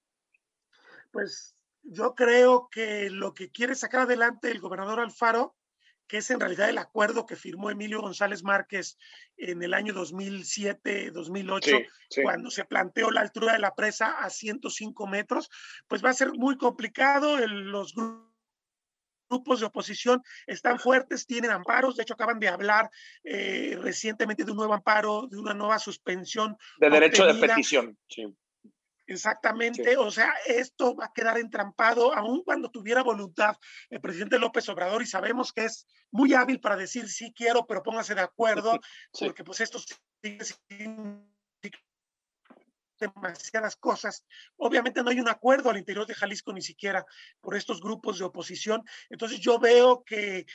[1.11, 5.55] Pues yo creo que lo que quiere sacar adelante el gobernador Alfaro,
[6.07, 8.99] que es en realidad el acuerdo que firmó Emilio González Márquez
[9.37, 12.23] en el año 2007-2008, sí, sí.
[12.23, 15.51] cuando se planteó la altura de la presa a 105 metros,
[15.89, 17.39] pues va a ser muy complicado.
[17.39, 22.91] El, los grupos de oposición están fuertes, tienen amparos, de hecho acaban de hablar
[23.25, 26.57] eh, recientemente de un nuevo amparo, de una nueva suspensión.
[26.79, 27.47] De derecho obtenida.
[27.47, 28.35] de petición, sí.
[29.07, 29.97] Exactamente, sí.
[29.97, 33.57] o sea, esto va a quedar entrampado, aun cuando tuviera voluntad
[33.91, 37.83] el presidente López Obrador, y sabemos que es muy hábil para decir sí quiero, pero
[37.83, 38.79] póngase de acuerdo,
[39.13, 39.27] sí.
[39.27, 40.39] porque pues esto sigue
[42.99, 44.25] demasiadas cosas.
[44.57, 47.05] Obviamente no hay un acuerdo al interior de Jalisco ni siquiera
[47.41, 48.83] por estos grupos de oposición.
[49.11, 50.47] Entonces yo veo que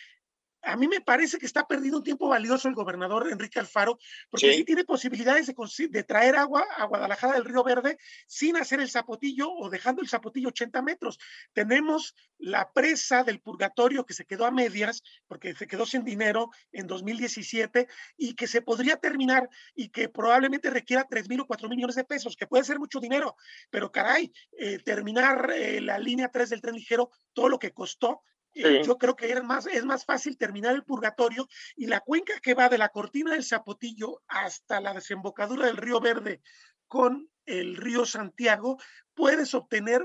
[0.61, 3.97] a mí me parece que está perdiendo un tiempo valioso el gobernador Enrique Alfaro,
[4.29, 8.57] porque sí, sí tiene posibilidades de, de, traer agua a Guadalajara del Río Verde sin
[8.57, 11.19] hacer el zapotillo o dejando el zapotillo 80 metros.
[11.53, 16.49] Tenemos la presa del purgatorio que se quedó a medias porque se quedó sin dinero
[16.71, 21.69] en 2017 y que se podría terminar y que probablemente requiera 3 mil o 4
[21.69, 23.35] millones de pesos, que puede ser mucho dinero,
[23.69, 28.23] pero caray, eh, terminar eh, la línea 3 del tren ligero, todo lo que costó,
[28.53, 28.81] Sí.
[28.83, 32.53] Yo creo que era más, es más fácil terminar el purgatorio y la cuenca que
[32.53, 36.41] va de la cortina del Zapotillo hasta la desembocadura del río Verde
[36.87, 38.77] con el río Santiago,
[39.13, 40.01] puedes obtener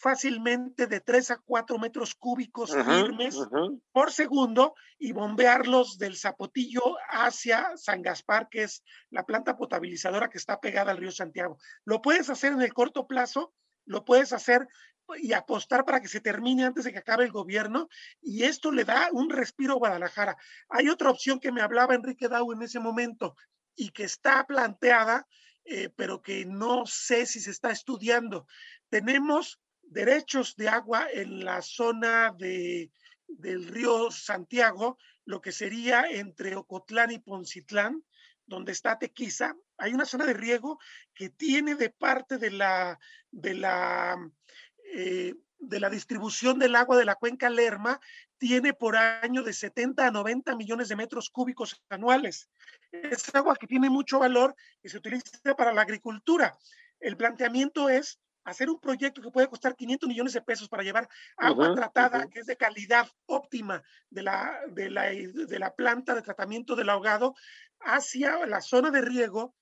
[0.00, 3.36] fácilmente de 3 a 4 metros cúbicos firmes
[3.92, 10.38] por segundo y bombearlos del Zapotillo hacia San Gaspar, que es la planta potabilizadora que
[10.38, 11.58] está pegada al río Santiago.
[11.84, 13.52] Lo puedes hacer en el corto plazo,
[13.84, 14.66] lo puedes hacer
[15.16, 17.88] y apostar para que se termine antes de que acabe el gobierno
[18.20, 20.36] y esto le da un respiro a Guadalajara.
[20.68, 23.36] Hay otra opción que me hablaba Enrique Dau en ese momento
[23.74, 25.26] y que está planteada,
[25.64, 28.46] eh, pero que no sé si se está estudiando.
[28.88, 32.90] Tenemos derechos de agua en la zona de,
[33.26, 38.04] del río Santiago, lo que sería entre Ocotlán y Poncitlán,
[38.46, 40.78] donde está Tequiza, hay una zona de riego
[41.14, 42.98] que tiene de parte de la,
[43.30, 44.16] de la
[44.94, 48.00] eh, de la distribución del agua de la cuenca Lerma
[48.38, 52.48] tiene por año de 70 a 90 millones de metros cúbicos anuales.
[52.90, 56.56] Es agua que tiene mucho valor y se utiliza para la agricultura.
[56.98, 61.08] El planteamiento es hacer un proyecto que puede costar 500 millones de pesos para llevar
[61.36, 66.22] agua tratada, que es de calidad óptima de la, de, la, de la planta de
[66.22, 67.34] tratamiento del ahogado,
[67.80, 69.54] hacia la zona de riego,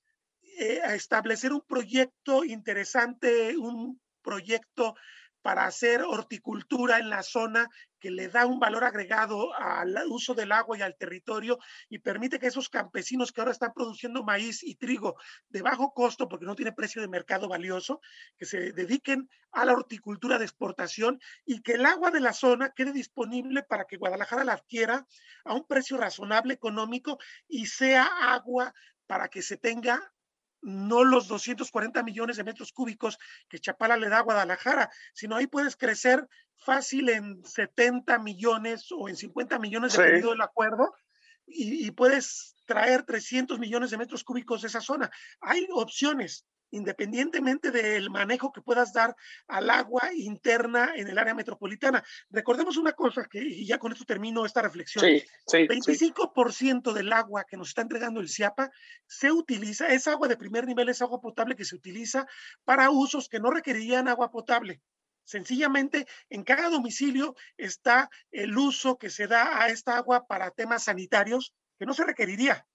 [0.59, 4.95] eh, a establecer un proyecto interesante, un proyecto
[5.41, 10.53] para hacer horticultura en la zona que le da un valor agregado al uso del
[10.53, 14.75] agua y al territorio y permite que esos campesinos que ahora están produciendo maíz y
[14.75, 15.17] trigo
[15.49, 18.03] de bajo costo, porque no tiene precio de mercado valioso,
[18.37, 22.75] que se dediquen a la horticultura de exportación y que el agua de la zona
[22.77, 25.07] quede disponible para que Guadalajara la adquiera
[25.45, 28.75] a un precio razonable económico y sea agua
[29.07, 30.12] para que se tenga
[30.62, 33.18] no los 240 millones de metros cúbicos
[33.49, 39.09] que Chapala le da a Guadalajara, sino ahí puedes crecer fácil en 70 millones o
[39.09, 40.94] en 50 millones dependiendo del acuerdo
[41.47, 45.11] y, y, puedes traer 300 millones de metros cúbicos de esa zona.
[45.40, 49.15] Hay opciones independientemente del manejo que puedas dar
[49.47, 52.05] al agua interna en el área metropolitana.
[52.31, 55.05] Recordemos una cosa, que, y ya con esto termino esta reflexión.
[55.05, 58.71] Sí, sí, 25% del agua que nos está entregando el CIAPA
[59.07, 62.27] se utiliza, es agua de primer nivel, es agua potable que se utiliza
[62.65, 64.81] para usos que no requerirían agua potable.
[65.25, 70.85] Sencillamente, en cada domicilio está el uso que se da a esta agua para temas
[70.85, 72.67] sanitarios que no se requeriría.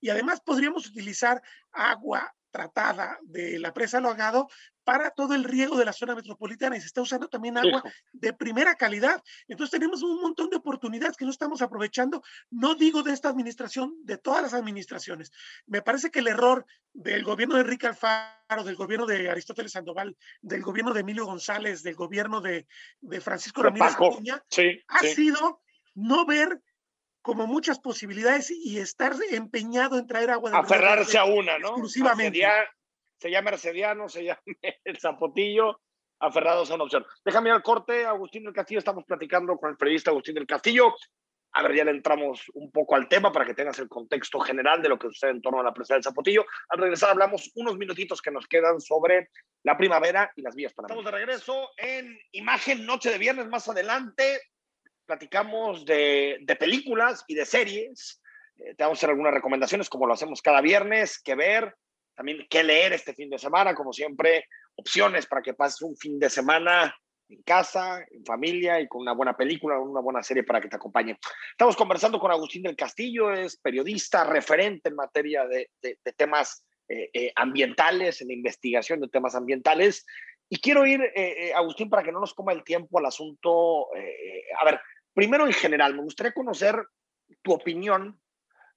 [0.00, 4.48] Y además podríamos utilizar agua tratada de la presa Logado
[4.84, 7.82] para todo el riego de la zona metropolitana y se está usando también agua
[8.12, 9.22] de primera calidad.
[9.46, 13.94] Entonces tenemos un montón de oportunidades que no estamos aprovechando, no digo de esta administración,
[14.04, 15.30] de todas las administraciones.
[15.66, 20.16] Me parece que el error del gobierno de Enrique Alfaro, del gobierno de Aristóteles Sandoval,
[20.40, 22.66] del gobierno de Emilio González, del gobierno de,
[23.00, 24.42] de Francisco Ramírez Acuña,
[24.88, 25.60] ha sido
[25.94, 26.62] no ver
[27.22, 31.70] como muchas posibilidades y estar empeñado en traer agua de Aferrarse a una, ¿no?
[31.70, 32.46] Exclusivamente.
[33.18, 34.40] se llama Mercediano, se llama
[34.84, 35.80] el Zapotillo,
[36.20, 37.04] aferrados a una opción.
[37.24, 40.94] Déjame ir al corte, Agustín del Castillo, estamos platicando con el periodista Agustín del Castillo.
[41.52, 44.82] A ver, ya le entramos un poco al tema para que tengas el contexto general
[44.82, 46.44] de lo que sucede en torno a la presa del Zapotillo.
[46.68, 49.30] Al regresar hablamos unos minutitos que nos quedan sobre
[49.64, 50.86] la primavera y las vías para...
[50.86, 54.40] Estamos de regreso en Imagen Noche de Viernes más adelante
[55.08, 58.20] platicamos de, películas y de series.
[58.56, 61.74] Eh, te vamos a hacer algunas recomendaciones, como lo hacemos cada viernes, qué ver,
[62.14, 64.44] también qué leer este fin de semana, como siempre,
[64.76, 66.94] opciones para que pases un fin de semana
[67.30, 70.76] en casa, en familia y con una buena película, una buena serie para que te
[70.76, 71.18] acompañe.
[71.52, 75.70] Estamos conversando con Agustín del Castillo, es periodista, referente en materia de,
[76.16, 80.04] temas eh, eh, ambientales, en la investigación de temas ambientales.
[80.50, 81.02] Y quiero ir,
[81.54, 83.88] Agustín, para que no nos coma el tiempo al asunto.
[84.58, 84.80] a ver,
[85.18, 86.80] Primero, en general, me gustaría conocer
[87.42, 88.20] tu opinión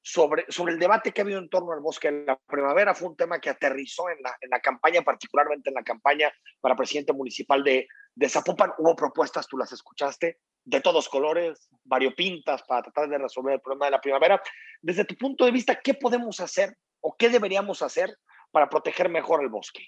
[0.02, 2.96] sobre, sobre el debate que ha habido en torno al bosque de la primavera.
[2.96, 6.76] Fue un tema que aterrizó en la, en la campaña, particularmente en la campaña para
[6.76, 8.72] presidente municipal de, de Zapopan.
[8.80, 13.86] Hubo propuestas, tú las escuchaste, de todos colores, variopintas, para tratar de resolver el problema
[13.86, 14.42] de la primavera.
[14.82, 18.18] Desde tu punto de vista, ¿qué podemos hacer o qué deberíamos hacer
[18.50, 19.86] para proteger mejor el bosque?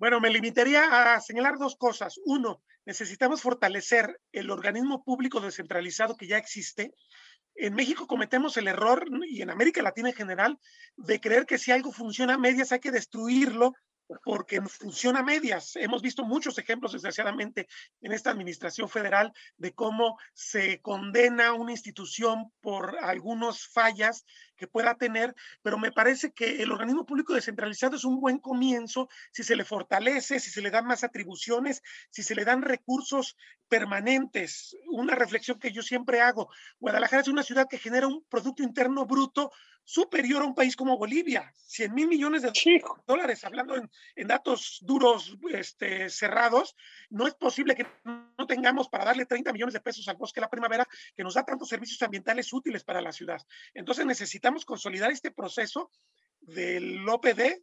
[0.00, 2.18] Bueno, me limitaría a señalar dos cosas.
[2.24, 6.94] Uno, necesitamos fortalecer el organismo público descentralizado que ya existe.
[7.54, 10.58] En México cometemos el error, y en América Latina en general,
[10.96, 13.74] de creer que si algo funciona a medias hay que destruirlo
[14.24, 15.76] porque funciona a medias.
[15.76, 17.68] Hemos visto muchos ejemplos, desgraciadamente,
[18.00, 24.24] en esta administración federal de cómo se condena una institución por algunas fallas
[24.60, 29.08] que pueda tener, pero me parece que el organismo público descentralizado es un buen comienzo
[29.32, 33.36] si se le fortalece, si se le dan más atribuciones, si se le dan recursos
[33.68, 34.76] permanentes.
[34.90, 39.06] Una reflexión que yo siempre hago, Guadalajara es una ciudad que genera un Producto Interno
[39.06, 39.50] Bruto
[39.84, 42.52] superior a un país como Bolivia, 100 mil millones de
[43.06, 46.76] dólares, hablando en, en, datos duros, este, cerrados,
[47.08, 50.42] no es posible que no tengamos para darle 30 millones de pesos al bosque de
[50.42, 53.40] la primavera que nos da tantos servicios ambientales útiles para la ciudad.
[53.74, 55.90] Entonces necesitamos consolidar este proceso
[56.40, 57.62] del OPD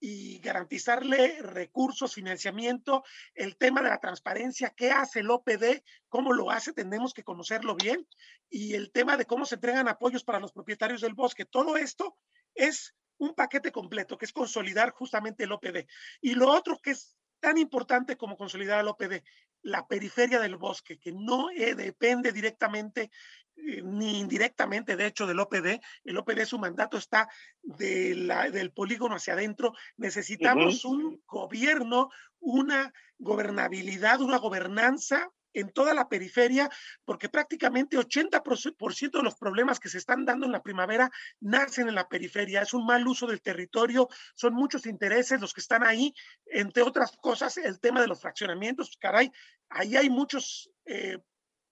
[0.00, 3.02] y garantizarle recursos, financiamiento,
[3.34, 7.74] el tema de la transparencia, qué hace el OPD, cómo lo hace, tenemos que conocerlo
[7.74, 8.06] bien,
[8.48, 11.44] y el tema de cómo se entregan apoyos para los propietarios del bosque.
[11.44, 12.16] Todo esto
[12.54, 15.86] es un paquete completo, que es consolidar justamente el OPD.
[16.20, 19.22] Y lo otro que es tan importante como consolidar el OPD,
[19.62, 23.10] la periferia del bosque, que no eh, depende directamente
[23.56, 25.80] eh, ni indirectamente, de hecho, del OPD.
[26.04, 27.28] El OPD, su mandato está
[27.62, 29.72] de la, del polígono hacia adentro.
[29.96, 36.70] Necesitamos un gobierno, una gobernabilidad, una gobernanza en toda la periferia,
[37.04, 41.94] porque prácticamente 80% de los problemas que se están dando en la primavera nacen en
[41.94, 42.62] la periferia.
[42.62, 46.14] Es un mal uso del territorio, son muchos intereses los que están ahí,
[46.46, 48.96] entre otras cosas, el tema de los fraccionamientos.
[49.00, 49.32] Caray,
[49.68, 51.18] ahí hay muchos eh,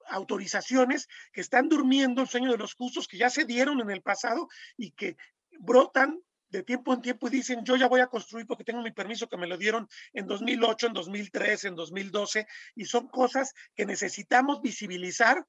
[0.08, 4.02] autorizaciones que están durmiendo el sueño de los justos que ya se dieron en el
[4.02, 5.16] pasado y que
[5.58, 6.20] brotan
[6.56, 9.28] de tiempo en tiempo y dicen, yo ya voy a construir porque tengo mi permiso
[9.28, 14.62] que me lo dieron en 2008, en 2003, en 2012, y son cosas que necesitamos
[14.62, 15.46] visibilizar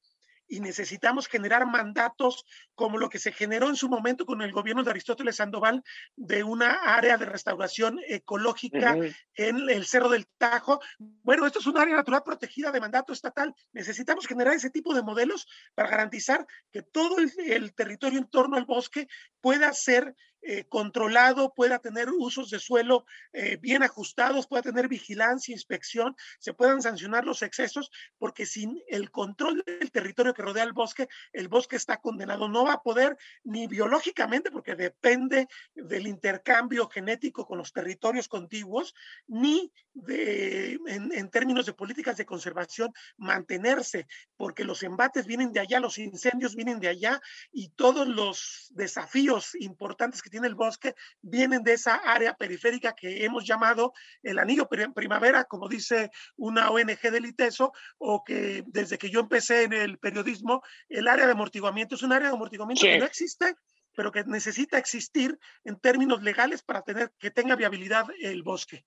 [0.49, 4.83] y necesitamos generar mandatos como lo que se generó en su momento con el gobierno
[4.83, 5.83] de Aristóteles Sandoval
[6.15, 8.97] de una área de restauración ecológica
[9.35, 10.79] en el Cerro del Tajo.
[10.99, 13.53] Bueno, esto es un área natural protegida de mandato estatal.
[13.73, 18.55] Necesitamos generar ese tipo de modelos para garantizar que todo el, el territorio en torno
[18.55, 19.07] al bosque
[19.41, 20.15] pueda ser
[20.49, 26.53] eh, controlado, pueda tener usos de suelo eh, bien ajustados, pueda tener vigilancia, inspección, se
[26.53, 31.49] puedan sancionar los excesos, porque sin el control del territorio que rodea el bosque, el
[31.49, 32.47] bosque está condenado.
[32.47, 38.95] No va a poder ni biológicamente, porque depende del intercambio genético con los territorios contiguos,
[39.27, 45.59] ni de, en, en términos de políticas de conservación, mantenerse, porque los embates vienen de
[45.59, 47.21] allá, los incendios vienen de allá
[47.51, 53.25] y todos los desafíos importantes que tiene el bosque vienen de esa área periférica que
[53.25, 59.09] hemos llamado el anillo primavera, como dice una ONG del ITESO, o que desde que
[59.09, 62.99] yo empecé en el periodismo, el área de amortiguamiento es un área de amortiguamiento que
[62.99, 63.55] no existe,
[63.95, 68.85] pero que necesita existir en términos legales para tener que tenga viabilidad el bosque.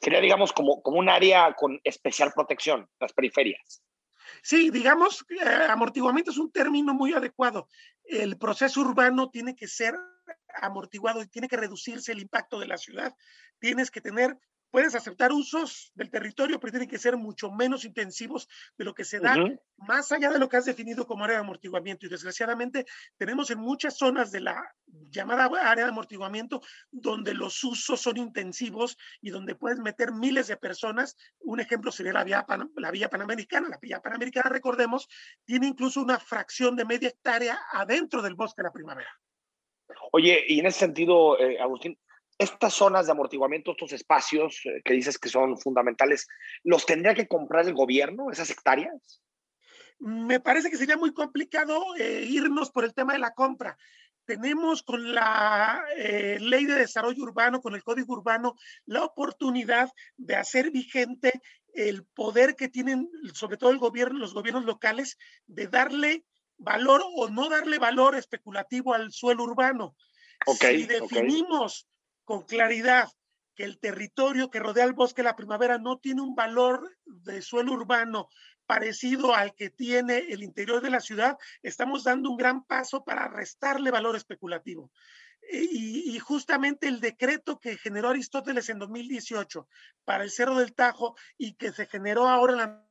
[0.00, 3.82] Sería, digamos, como, como un área con especial protección, las periferias.
[4.42, 7.68] Sí, digamos, eh, amortiguamiento es un término muy adecuado.
[8.04, 9.94] El proceso urbano tiene que ser
[10.60, 13.14] amortiguado y tiene que reducirse el impacto de la ciudad.
[13.58, 14.38] Tienes que tener,
[14.70, 19.04] puedes aceptar usos del territorio, pero tienen que ser mucho menos intensivos de lo que
[19.04, 19.36] se da
[19.78, 22.06] más allá de lo que has definido como área de amortiguamiento.
[22.06, 22.84] Y desgraciadamente
[23.16, 24.62] tenemos en muchas zonas de la
[25.10, 26.60] llamada área de amortiguamiento
[26.90, 31.16] donde los usos son intensivos y donde puedes meter miles de personas.
[31.40, 32.44] Un ejemplo sería la vía,
[32.76, 33.68] la vía panamericana.
[33.68, 35.08] La vía panamericana, recordemos,
[35.44, 39.10] tiene incluso una fracción de media hectárea adentro del bosque de la primavera.
[40.12, 41.98] Oye, y en ese sentido, eh, Agustín,
[42.38, 46.26] estas zonas de amortiguamiento, estos espacios eh, que dices que son fundamentales,
[46.64, 49.22] ¿los tendría que comprar el gobierno, esas hectáreas?
[49.98, 53.78] Me parece que sería muy complicado eh, irnos por el tema de la compra.
[54.26, 60.72] Tenemos con la ley de desarrollo urbano, con el código urbano, la oportunidad de hacer
[60.72, 61.40] vigente
[61.76, 65.16] el poder que tienen, sobre todo el gobierno, los gobiernos locales,
[65.46, 66.24] de darle
[66.58, 69.96] valor o no darle valor especulativo al suelo urbano.
[70.58, 71.88] si definimos
[72.24, 73.08] con claridad
[73.54, 77.40] que el territorio que rodea el bosque de la primavera no tiene un valor de
[77.40, 78.28] suelo urbano
[78.66, 83.28] parecido al que tiene el interior de la ciudad, estamos dando un gran paso para
[83.28, 84.90] restarle valor especulativo.
[85.48, 89.68] Y, y, justamente el decreto que generó Aristóteles en 2018
[90.04, 92.85] para el Cerro del Tajo y que se generó ahora en la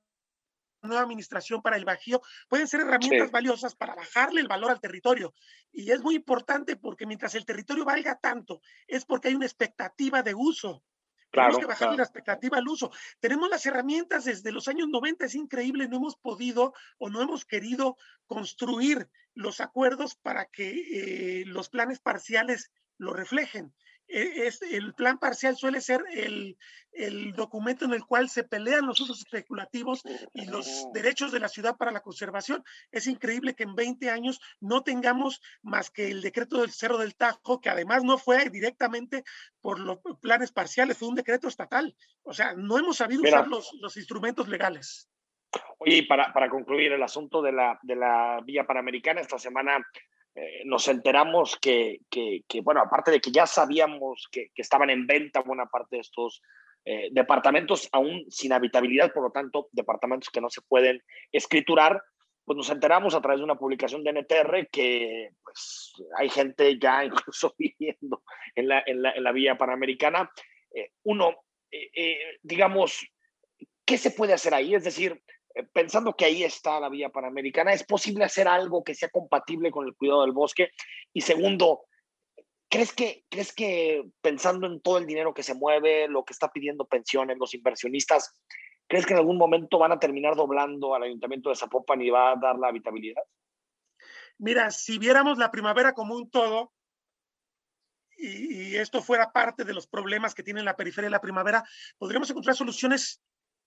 [0.85, 5.33] nueva administración para el Bajío, pueden ser herramientas valiosas para bajarle el valor al territorio.
[5.71, 10.23] Y es muy importante porque mientras el territorio valga tanto, es porque hay una expectativa
[10.23, 10.83] de uso.
[11.31, 12.91] Tenemos que bajarle la expectativa al uso.
[13.19, 17.45] Tenemos las herramientas desde los años 90, es increíble, no hemos podido o no hemos
[17.45, 23.73] querido construir los acuerdos para que eh, los planes parciales lo reflejen.
[24.07, 26.57] E, es, el plan parcial suele ser el,
[26.91, 30.03] el, documento en el cual se pelean los usos especulativos
[30.33, 32.63] y los derechos de la ciudad para la conservación.
[32.91, 37.15] Es increíble que en 20 años no tengamos más que el decreto del Cerro del
[37.15, 39.23] Tajo, que además no fue directamente
[39.59, 41.95] por los planes parciales, fue un decreto estatal.
[42.23, 45.09] O sea, no hemos sabido usar los, los, instrumentos legales.
[45.79, 49.77] Oye, y para, para concluir el asunto de la, de la Vía Panamericana, esta semana
[50.35, 55.07] eh, nos enteramos que, que, bueno, aparte de que ya sabíamos que, que estaban en
[55.07, 56.41] venta buena parte de estos
[56.83, 62.01] eh, departamentos aún sin habitabilidad, por lo tanto, departamentos que no se pueden escriturar,
[62.43, 67.05] pues nos enteramos a través de una publicación de NTR que pues, hay gente ya
[67.05, 68.21] incluso viviendo
[68.55, 70.29] en la, en la, en la vía panamericana.
[70.75, 71.33] Eh, uno,
[72.43, 73.07] digamos,
[73.85, 74.75] ¿qué se puede hacer ahí?
[74.75, 78.93] Es decir, eh, pensando que ahí está la vía panamericana, ¿es posible hacer algo que
[78.93, 80.71] sea compatible con el cuidado del bosque?
[81.13, 81.85] Y segundo,
[82.69, 86.51] ¿crees que, ¿crees que pensando en todo el dinero que se mueve, lo que está
[86.51, 88.33] pidiendo pensiones, los inversionistas,
[88.87, 92.31] ¿crees que en algún momento van a terminar doblando al ayuntamiento de Zapopan y va
[92.31, 93.23] a dar la habitabilidad?
[94.37, 96.73] Mira, si viéramos la primavera como un todo,
[98.17, 101.63] y, y, esto fuera parte de los problemas que tiene la periferia de la primavera,
[101.97, 103.21] podríamos encontrar soluciones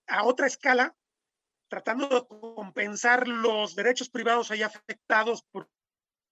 [0.07, 0.95] a otra escala
[1.69, 5.69] tratando de compensar los derechos privados ahí afectados por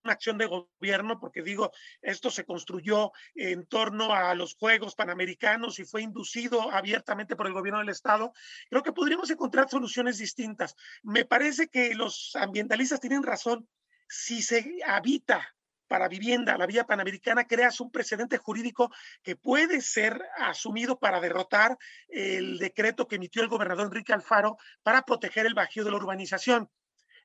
[0.04, 1.72] una acción de gobierno, porque digo,
[2.02, 7.54] esto se construyó en torno a los Juegos Panamericanos y fue inducido abiertamente por el
[7.54, 8.32] gobierno del Estado,
[8.70, 10.76] creo que podríamos encontrar soluciones distintas.
[11.04, 13.68] Me parece que los ambientalistas tienen razón.
[14.08, 15.57] Si se habita
[15.88, 18.92] para vivienda, la vía panamericana, creas un precedente jurídico
[19.24, 21.78] que puede ser asumido para derrotar
[22.08, 26.70] el decreto que emitió el gobernador Enrique Alfaro para proteger el bajío de la urbanización.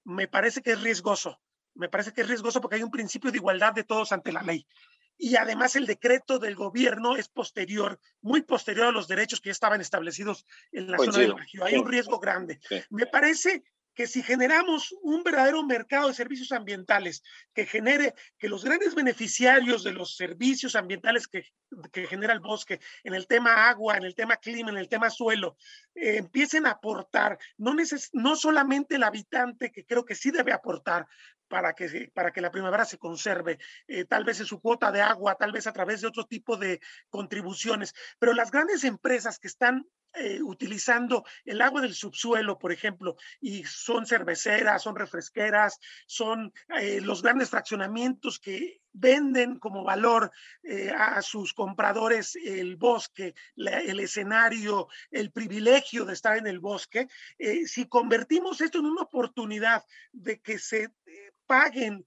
[0.04, 1.40] Me parece que es riesgoso,
[1.74, 4.42] me parece que es riesgoso porque hay un principio de igualdad de todos ante la
[4.42, 4.66] ley.
[5.18, 9.52] Y además el decreto del gobierno es posterior, muy posterior a los derechos que ya
[9.52, 11.64] estaban establecidos en la zona del Bajío.
[11.64, 12.58] Hay un riesgo grande.
[12.90, 13.62] Me parece
[13.94, 17.22] que si generamos un verdadero mercado de servicios ambientales
[17.54, 21.44] que genere que los grandes beneficiarios de los servicios ambientales que,
[22.08, 25.56] genera el bosque en el tema agua, en el tema clima, en el tema suelo,
[25.94, 27.74] eh, empiecen a aportar, no,
[28.12, 31.06] no solamente el habitante que creo que sí debe aportar,
[31.52, 35.02] para que, para que la primavera se conserve, eh, tal vez en su cuota de
[35.02, 36.80] agua, tal vez a través de otro tipo de
[37.10, 37.92] contribuciones.
[38.18, 43.64] Pero las grandes empresas que están eh, utilizando el agua del subsuelo, por ejemplo, y
[43.64, 50.30] son cerveceras, son refresqueras, son eh, los grandes fraccionamientos que venden como valor
[50.64, 57.08] eh, a sus compradores el bosque, el escenario, el privilegio de estar en el bosque,
[57.64, 59.82] si convertimos esto en una oportunidad
[60.12, 60.90] de que se
[61.52, 62.06] paguen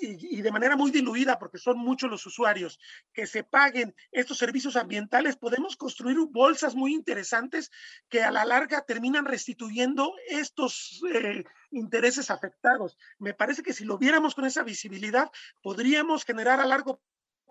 [0.00, 2.78] y, de manera muy diluida, porque son muchos los usuarios,
[3.12, 7.70] que se paguen estos servicios ambientales, podemos construir bolsas muy interesantes
[8.08, 12.96] que a la larga terminan restituyendo estos eh, intereses afectados.
[13.18, 15.28] Me parece que si lo viéramos con esa visibilidad,
[15.60, 17.00] podríamos generar a largo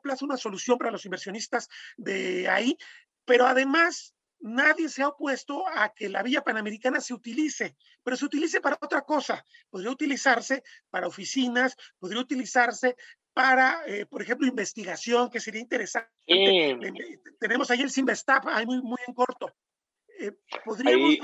[0.02, 2.78] plazo una solución para los inversionistas de ahí,
[3.26, 8.26] pero además nadie se ha opuesto a que la vía panamericana se utilice, pero se
[8.26, 9.46] utilice para otra cosa.
[9.70, 12.96] Podría utilizarse para oficinas, podría utilizarse
[13.34, 16.12] para, eh, por ejemplo, investigación, que sería interesante.
[17.40, 19.54] Tenemos ahí el Simvestap, ahí muy, muy en corto.
[20.20, 20.34] Eh,
[20.66, 21.16] podríamos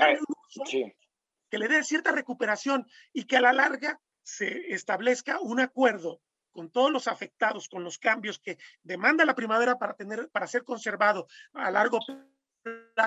[1.50, 6.20] que le dé cierta recuperación y que a la larga se establezca un acuerdo
[6.52, 10.64] con todos los afectados, con los cambios que demanda la primavera para tener, para ser
[10.64, 12.37] conservado a largo plazo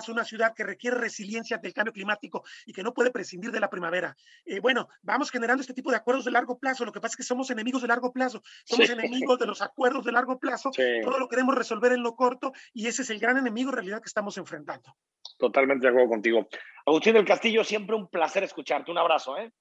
[0.10, 3.70] una ciudad que requiere resiliencia del cambio climático y que no puede prescindir de la
[3.70, 4.16] primavera.
[4.46, 6.86] Eh, bueno, vamos generando este tipo de acuerdos de largo plazo.
[6.86, 10.06] Lo que pasa es que somos enemigos de largo plazo, somos enemigos de los acuerdos
[10.06, 10.72] de largo plazo.
[11.04, 14.02] Todo lo queremos resolver en lo corto y ese es el gran enemigo en realidad
[14.02, 14.96] que estamos enfrentando.
[15.38, 16.48] Totalmente de acuerdo contigo.
[16.86, 18.92] Agustín del Castillo, siempre un placer escucharte.
[18.92, 19.52] Un abrazo, ¿eh?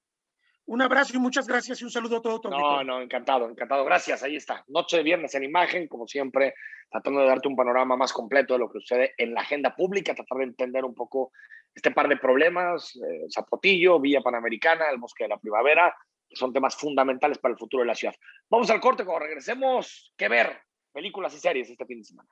[0.70, 2.40] Un abrazo y muchas gracias y un saludo a todo.
[2.40, 3.84] todo no, no, encantado, encantado.
[3.84, 4.64] Gracias, ahí está.
[4.68, 6.54] Noche de viernes en imagen, como siempre,
[6.88, 10.14] tratando de darte un panorama más completo de lo que sucede en la agenda pública,
[10.14, 11.32] tratar de entender un poco
[11.74, 15.92] este par de problemas, eh, Zapotillo, Villa Panamericana, el Bosque de la Primavera,
[16.28, 18.14] que son temas fundamentales para el futuro de la ciudad.
[18.48, 20.56] Vamos al corte, cuando regresemos, ¿qué ver?
[20.92, 22.30] Películas y series este fin de semana.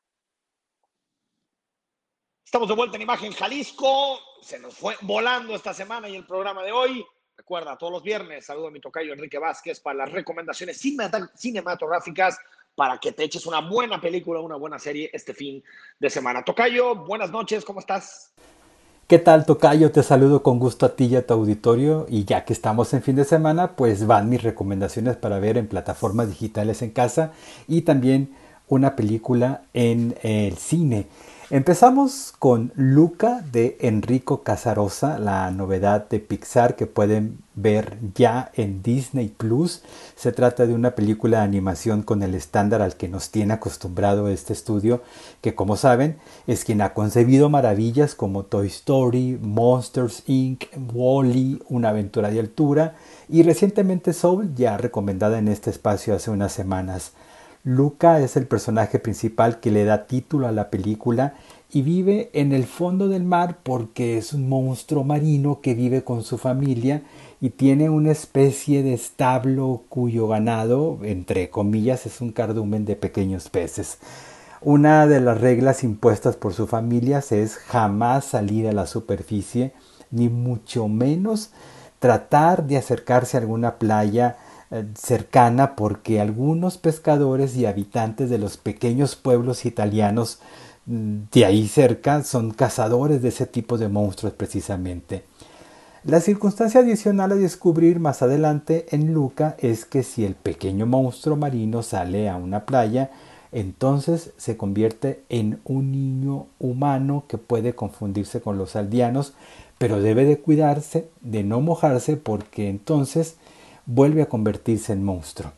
[2.45, 4.21] Estamos de vuelta en Imagen Jalisco.
[4.43, 7.05] Se nos fue volando esta semana y el programa de hoy.
[7.39, 10.77] Recuerda, todos los viernes saludo a mi tocayo Enrique Vázquez para las recomendaciones
[11.37, 12.37] cinematográficas
[12.75, 15.63] para que te eches una buena película, una buena serie este fin
[16.01, 16.43] de semana.
[16.43, 18.33] Tocayo, buenas noches, ¿cómo estás?
[19.07, 19.93] ¿Qué tal, Tocayo?
[19.93, 22.07] Te saludo con gusto a ti y a tu auditorio.
[22.09, 25.69] Y ya que estamos en fin de semana, pues van mis recomendaciones para ver en
[25.69, 27.33] plataformas digitales en casa
[27.69, 28.35] y también
[28.67, 31.07] una película en el cine.
[31.51, 38.83] Empezamos con Luca de Enrico Casarosa, la novedad de Pixar que pueden ver ya en
[38.83, 39.83] Disney Plus.
[40.15, 44.29] Se trata de una película de animación con el estándar al que nos tiene acostumbrado
[44.29, 45.01] este estudio,
[45.41, 51.89] que como saben es quien ha concebido maravillas como Toy Story, Monsters Inc., Wally, Una
[51.89, 52.97] aventura de altura
[53.27, 57.13] y recientemente Soul, ya recomendada en este espacio hace unas semanas.
[57.69, 61.35] Luca es el personaje principal que le da título a la película
[61.71, 66.23] y vive en el fondo del mar porque es un monstruo marino que vive con
[66.23, 67.03] su familia
[67.43, 73.51] y tiene una especie de establo cuyo ganado, entre comillas, es un cardumen de pequeños
[73.51, 73.99] peces.
[74.63, 79.75] Una de las reglas impuestas por su familia es jamás salir a la superficie,
[80.11, 81.51] ni mucho menos
[81.99, 84.39] tratar de acercarse a alguna playa
[84.95, 90.41] cercana porque algunos pescadores y habitantes de los pequeños pueblos italianos
[90.87, 95.25] mm, de ahí cerca son cazadores de ese tipo de monstruos precisamente.
[96.05, 101.37] La circunstancia adicional a descubrir más adelante en Luca es que si el pequeño monstruo
[101.37, 103.11] marino sale a una playa,
[103.51, 109.33] entonces se convierte en un niño humano que puede confundirse con los aldeanos,
[109.79, 113.37] pero debe de cuidarse de no mojarse porque entonces
[113.89, 115.51] vuelve a convertirse en monstruo.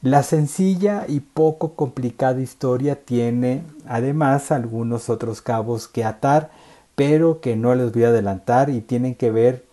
[0.00, 6.50] La sencilla y poco complicada historia tiene además algunos otros cabos que atar,
[6.94, 9.68] pero que no les voy a adelantar y tienen que ver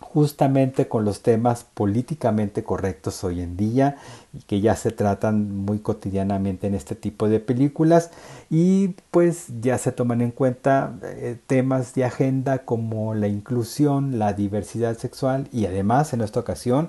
[0.00, 3.96] justamente con los temas políticamente correctos hoy en día
[4.32, 8.10] y que ya se tratan muy cotidianamente en este tipo de películas
[8.48, 14.32] y pues ya se toman en cuenta eh, temas de agenda como la inclusión, la
[14.32, 16.88] diversidad sexual y además en esta ocasión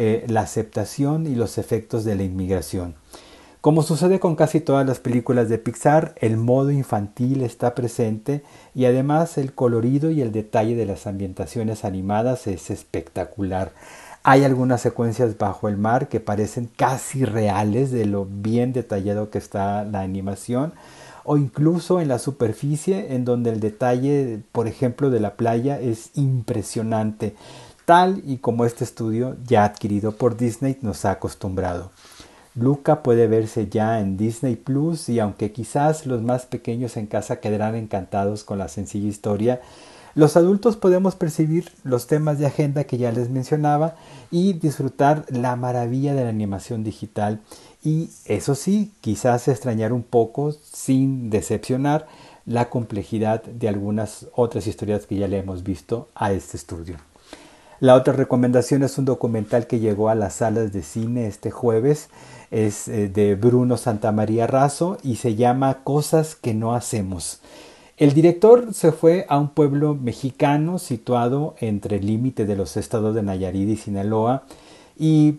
[0.00, 2.94] eh, la aceptación y los efectos de la inmigración.
[3.60, 8.44] Como sucede con casi todas las películas de Pixar, el modo infantil está presente
[8.76, 13.72] y además el colorido y el detalle de las ambientaciones animadas es espectacular.
[14.22, 19.38] Hay algunas secuencias bajo el mar que parecen casi reales de lo bien detallado que
[19.38, 20.72] está la animación
[21.24, 26.10] o incluso en la superficie en donde el detalle, por ejemplo, de la playa es
[26.14, 27.34] impresionante,
[27.88, 31.90] tal y como este estudio ya adquirido por Disney nos ha acostumbrado.
[32.54, 37.40] Luca puede verse ya en Disney Plus y aunque quizás los más pequeños en casa
[37.40, 39.62] quedarán encantados con la sencilla historia,
[40.14, 43.96] los adultos podemos percibir los temas de agenda que ya les mencionaba
[44.30, 47.40] y disfrutar la maravilla de la animación digital
[47.82, 52.06] y eso sí, quizás extrañar un poco sin decepcionar
[52.44, 57.07] la complejidad de algunas otras historias que ya le hemos visto a este estudio.
[57.80, 62.08] La otra recomendación es un documental que llegó a las salas de cine este jueves
[62.50, 67.40] es eh, de Bruno Santamaría Razo y se llama Cosas que no hacemos.
[67.96, 73.14] El director se fue a un pueblo mexicano situado entre el límite de los estados
[73.14, 74.44] de Nayarit y Sinaloa
[74.98, 75.38] y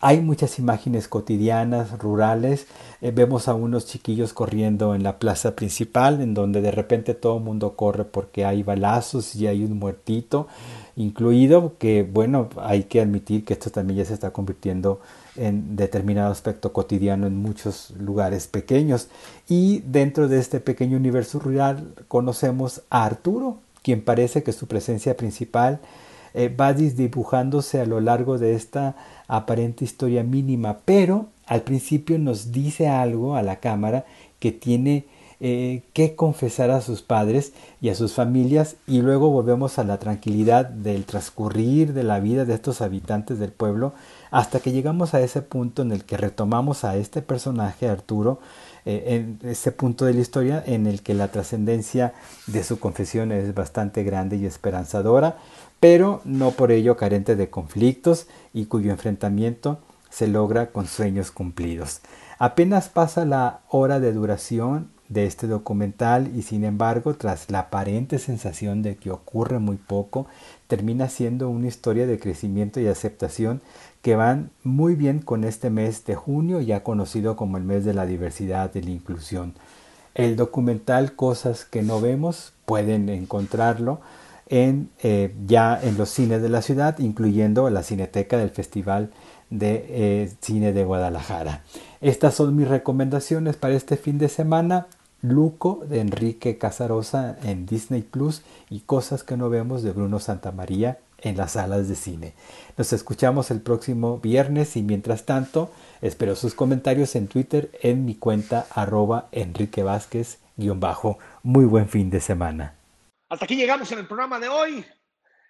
[0.00, 2.66] hay muchas imágenes cotidianas, rurales.
[3.02, 7.36] Eh, vemos a unos chiquillos corriendo en la plaza principal, en donde de repente todo
[7.36, 10.48] el mundo corre porque hay balazos y hay un muertito
[10.96, 15.00] incluido, que bueno, hay que admitir que esto también ya se está convirtiendo
[15.36, 19.08] en determinado aspecto cotidiano en muchos lugares pequeños.
[19.48, 25.16] Y dentro de este pequeño universo rural conocemos a Arturo, quien parece que su presencia
[25.16, 25.80] principal
[26.34, 28.96] eh, va dibujándose a lo largo de esta
[29.28, 34.06] aparente historia mínima, pero al principio nos dice algo a la cámara
[34.38, 35.06] que tiene
[35.44, 39.98] eh, que confesar a sus padres y a sus familias y luego volvemos a la
[39.98, 43.92] tranquilidad del transcurrir de la vida de estos habitantes del pueblo
[44.30, 48.38] hasta que llegamos a ese punto en el que retomamos a este personaje Arturo
[48.84, 49.02] eh,
[49.42, 52.14] en ese punto de la historia en el que la trascendencia
[52.46, 55.38] de su confesión es bastante grande y esperanzadora
[55.80, 62.00] pero no por ello carente de conflictos y cuyo enfrentamiento se logra con sueños cumplidos.
[62.38, 68.18] Apenas pasa la hora de duración de este documental y sin embargo, tras la aparente
[68.18, 70.26] sensación de que ocurre muy poco,
[70.68, 73.60] termina siendo una historia de crecimiento y aceptación
[74.00, 77.94] que van muy bien con este mes de junio, ya conocido como el mes de
[77.94, 79.54] la diversidad y la inclusión.
[80.14, 84.00] El documental Cosas que no vemos pueden encontrarlo
[84.48, 89.10] en, eh, ya en los cines de la ciudad, incluyendo la cineteca del Festival
[89.50, 91.62] de eh, Cine de Guadalajara.
[92.00, 94.86] Estas son mis recomendaciones para este fin de semana.
[95.22, 100.98] Luco de Enrique Casarosa en Disney Plus y Cosas que no vemos de Bruno Santamaría
[101.18, 102.34] en las salas de cine.
[102.76, 108.16] Nos escuchamos el próximo viernes y mientras tanto espero sus comentarios en Twitter en mi
[108.16, 111.18] cuenta arroba Enrique Vázquez bajo.
[111.42, 112.74] Muy buen fin de semana.
[113.28, 114.84] Hasta aquí llegamos en el programa de hoy.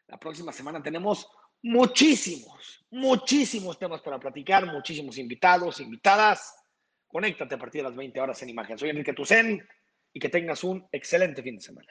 [0.06, 1.28] La próxima semana tenemos
[1.62, 6.54] muchísimos, muchísimos temas para platicar, muchísimos invitados, invitadas.
[7.12, 8.78] Conéctate a partir de las 20 horas en imagen.
[8.78, 9.62] Soy Enrique Tucen
[10.14, 11.86] y que tengas un excelente fin de semana.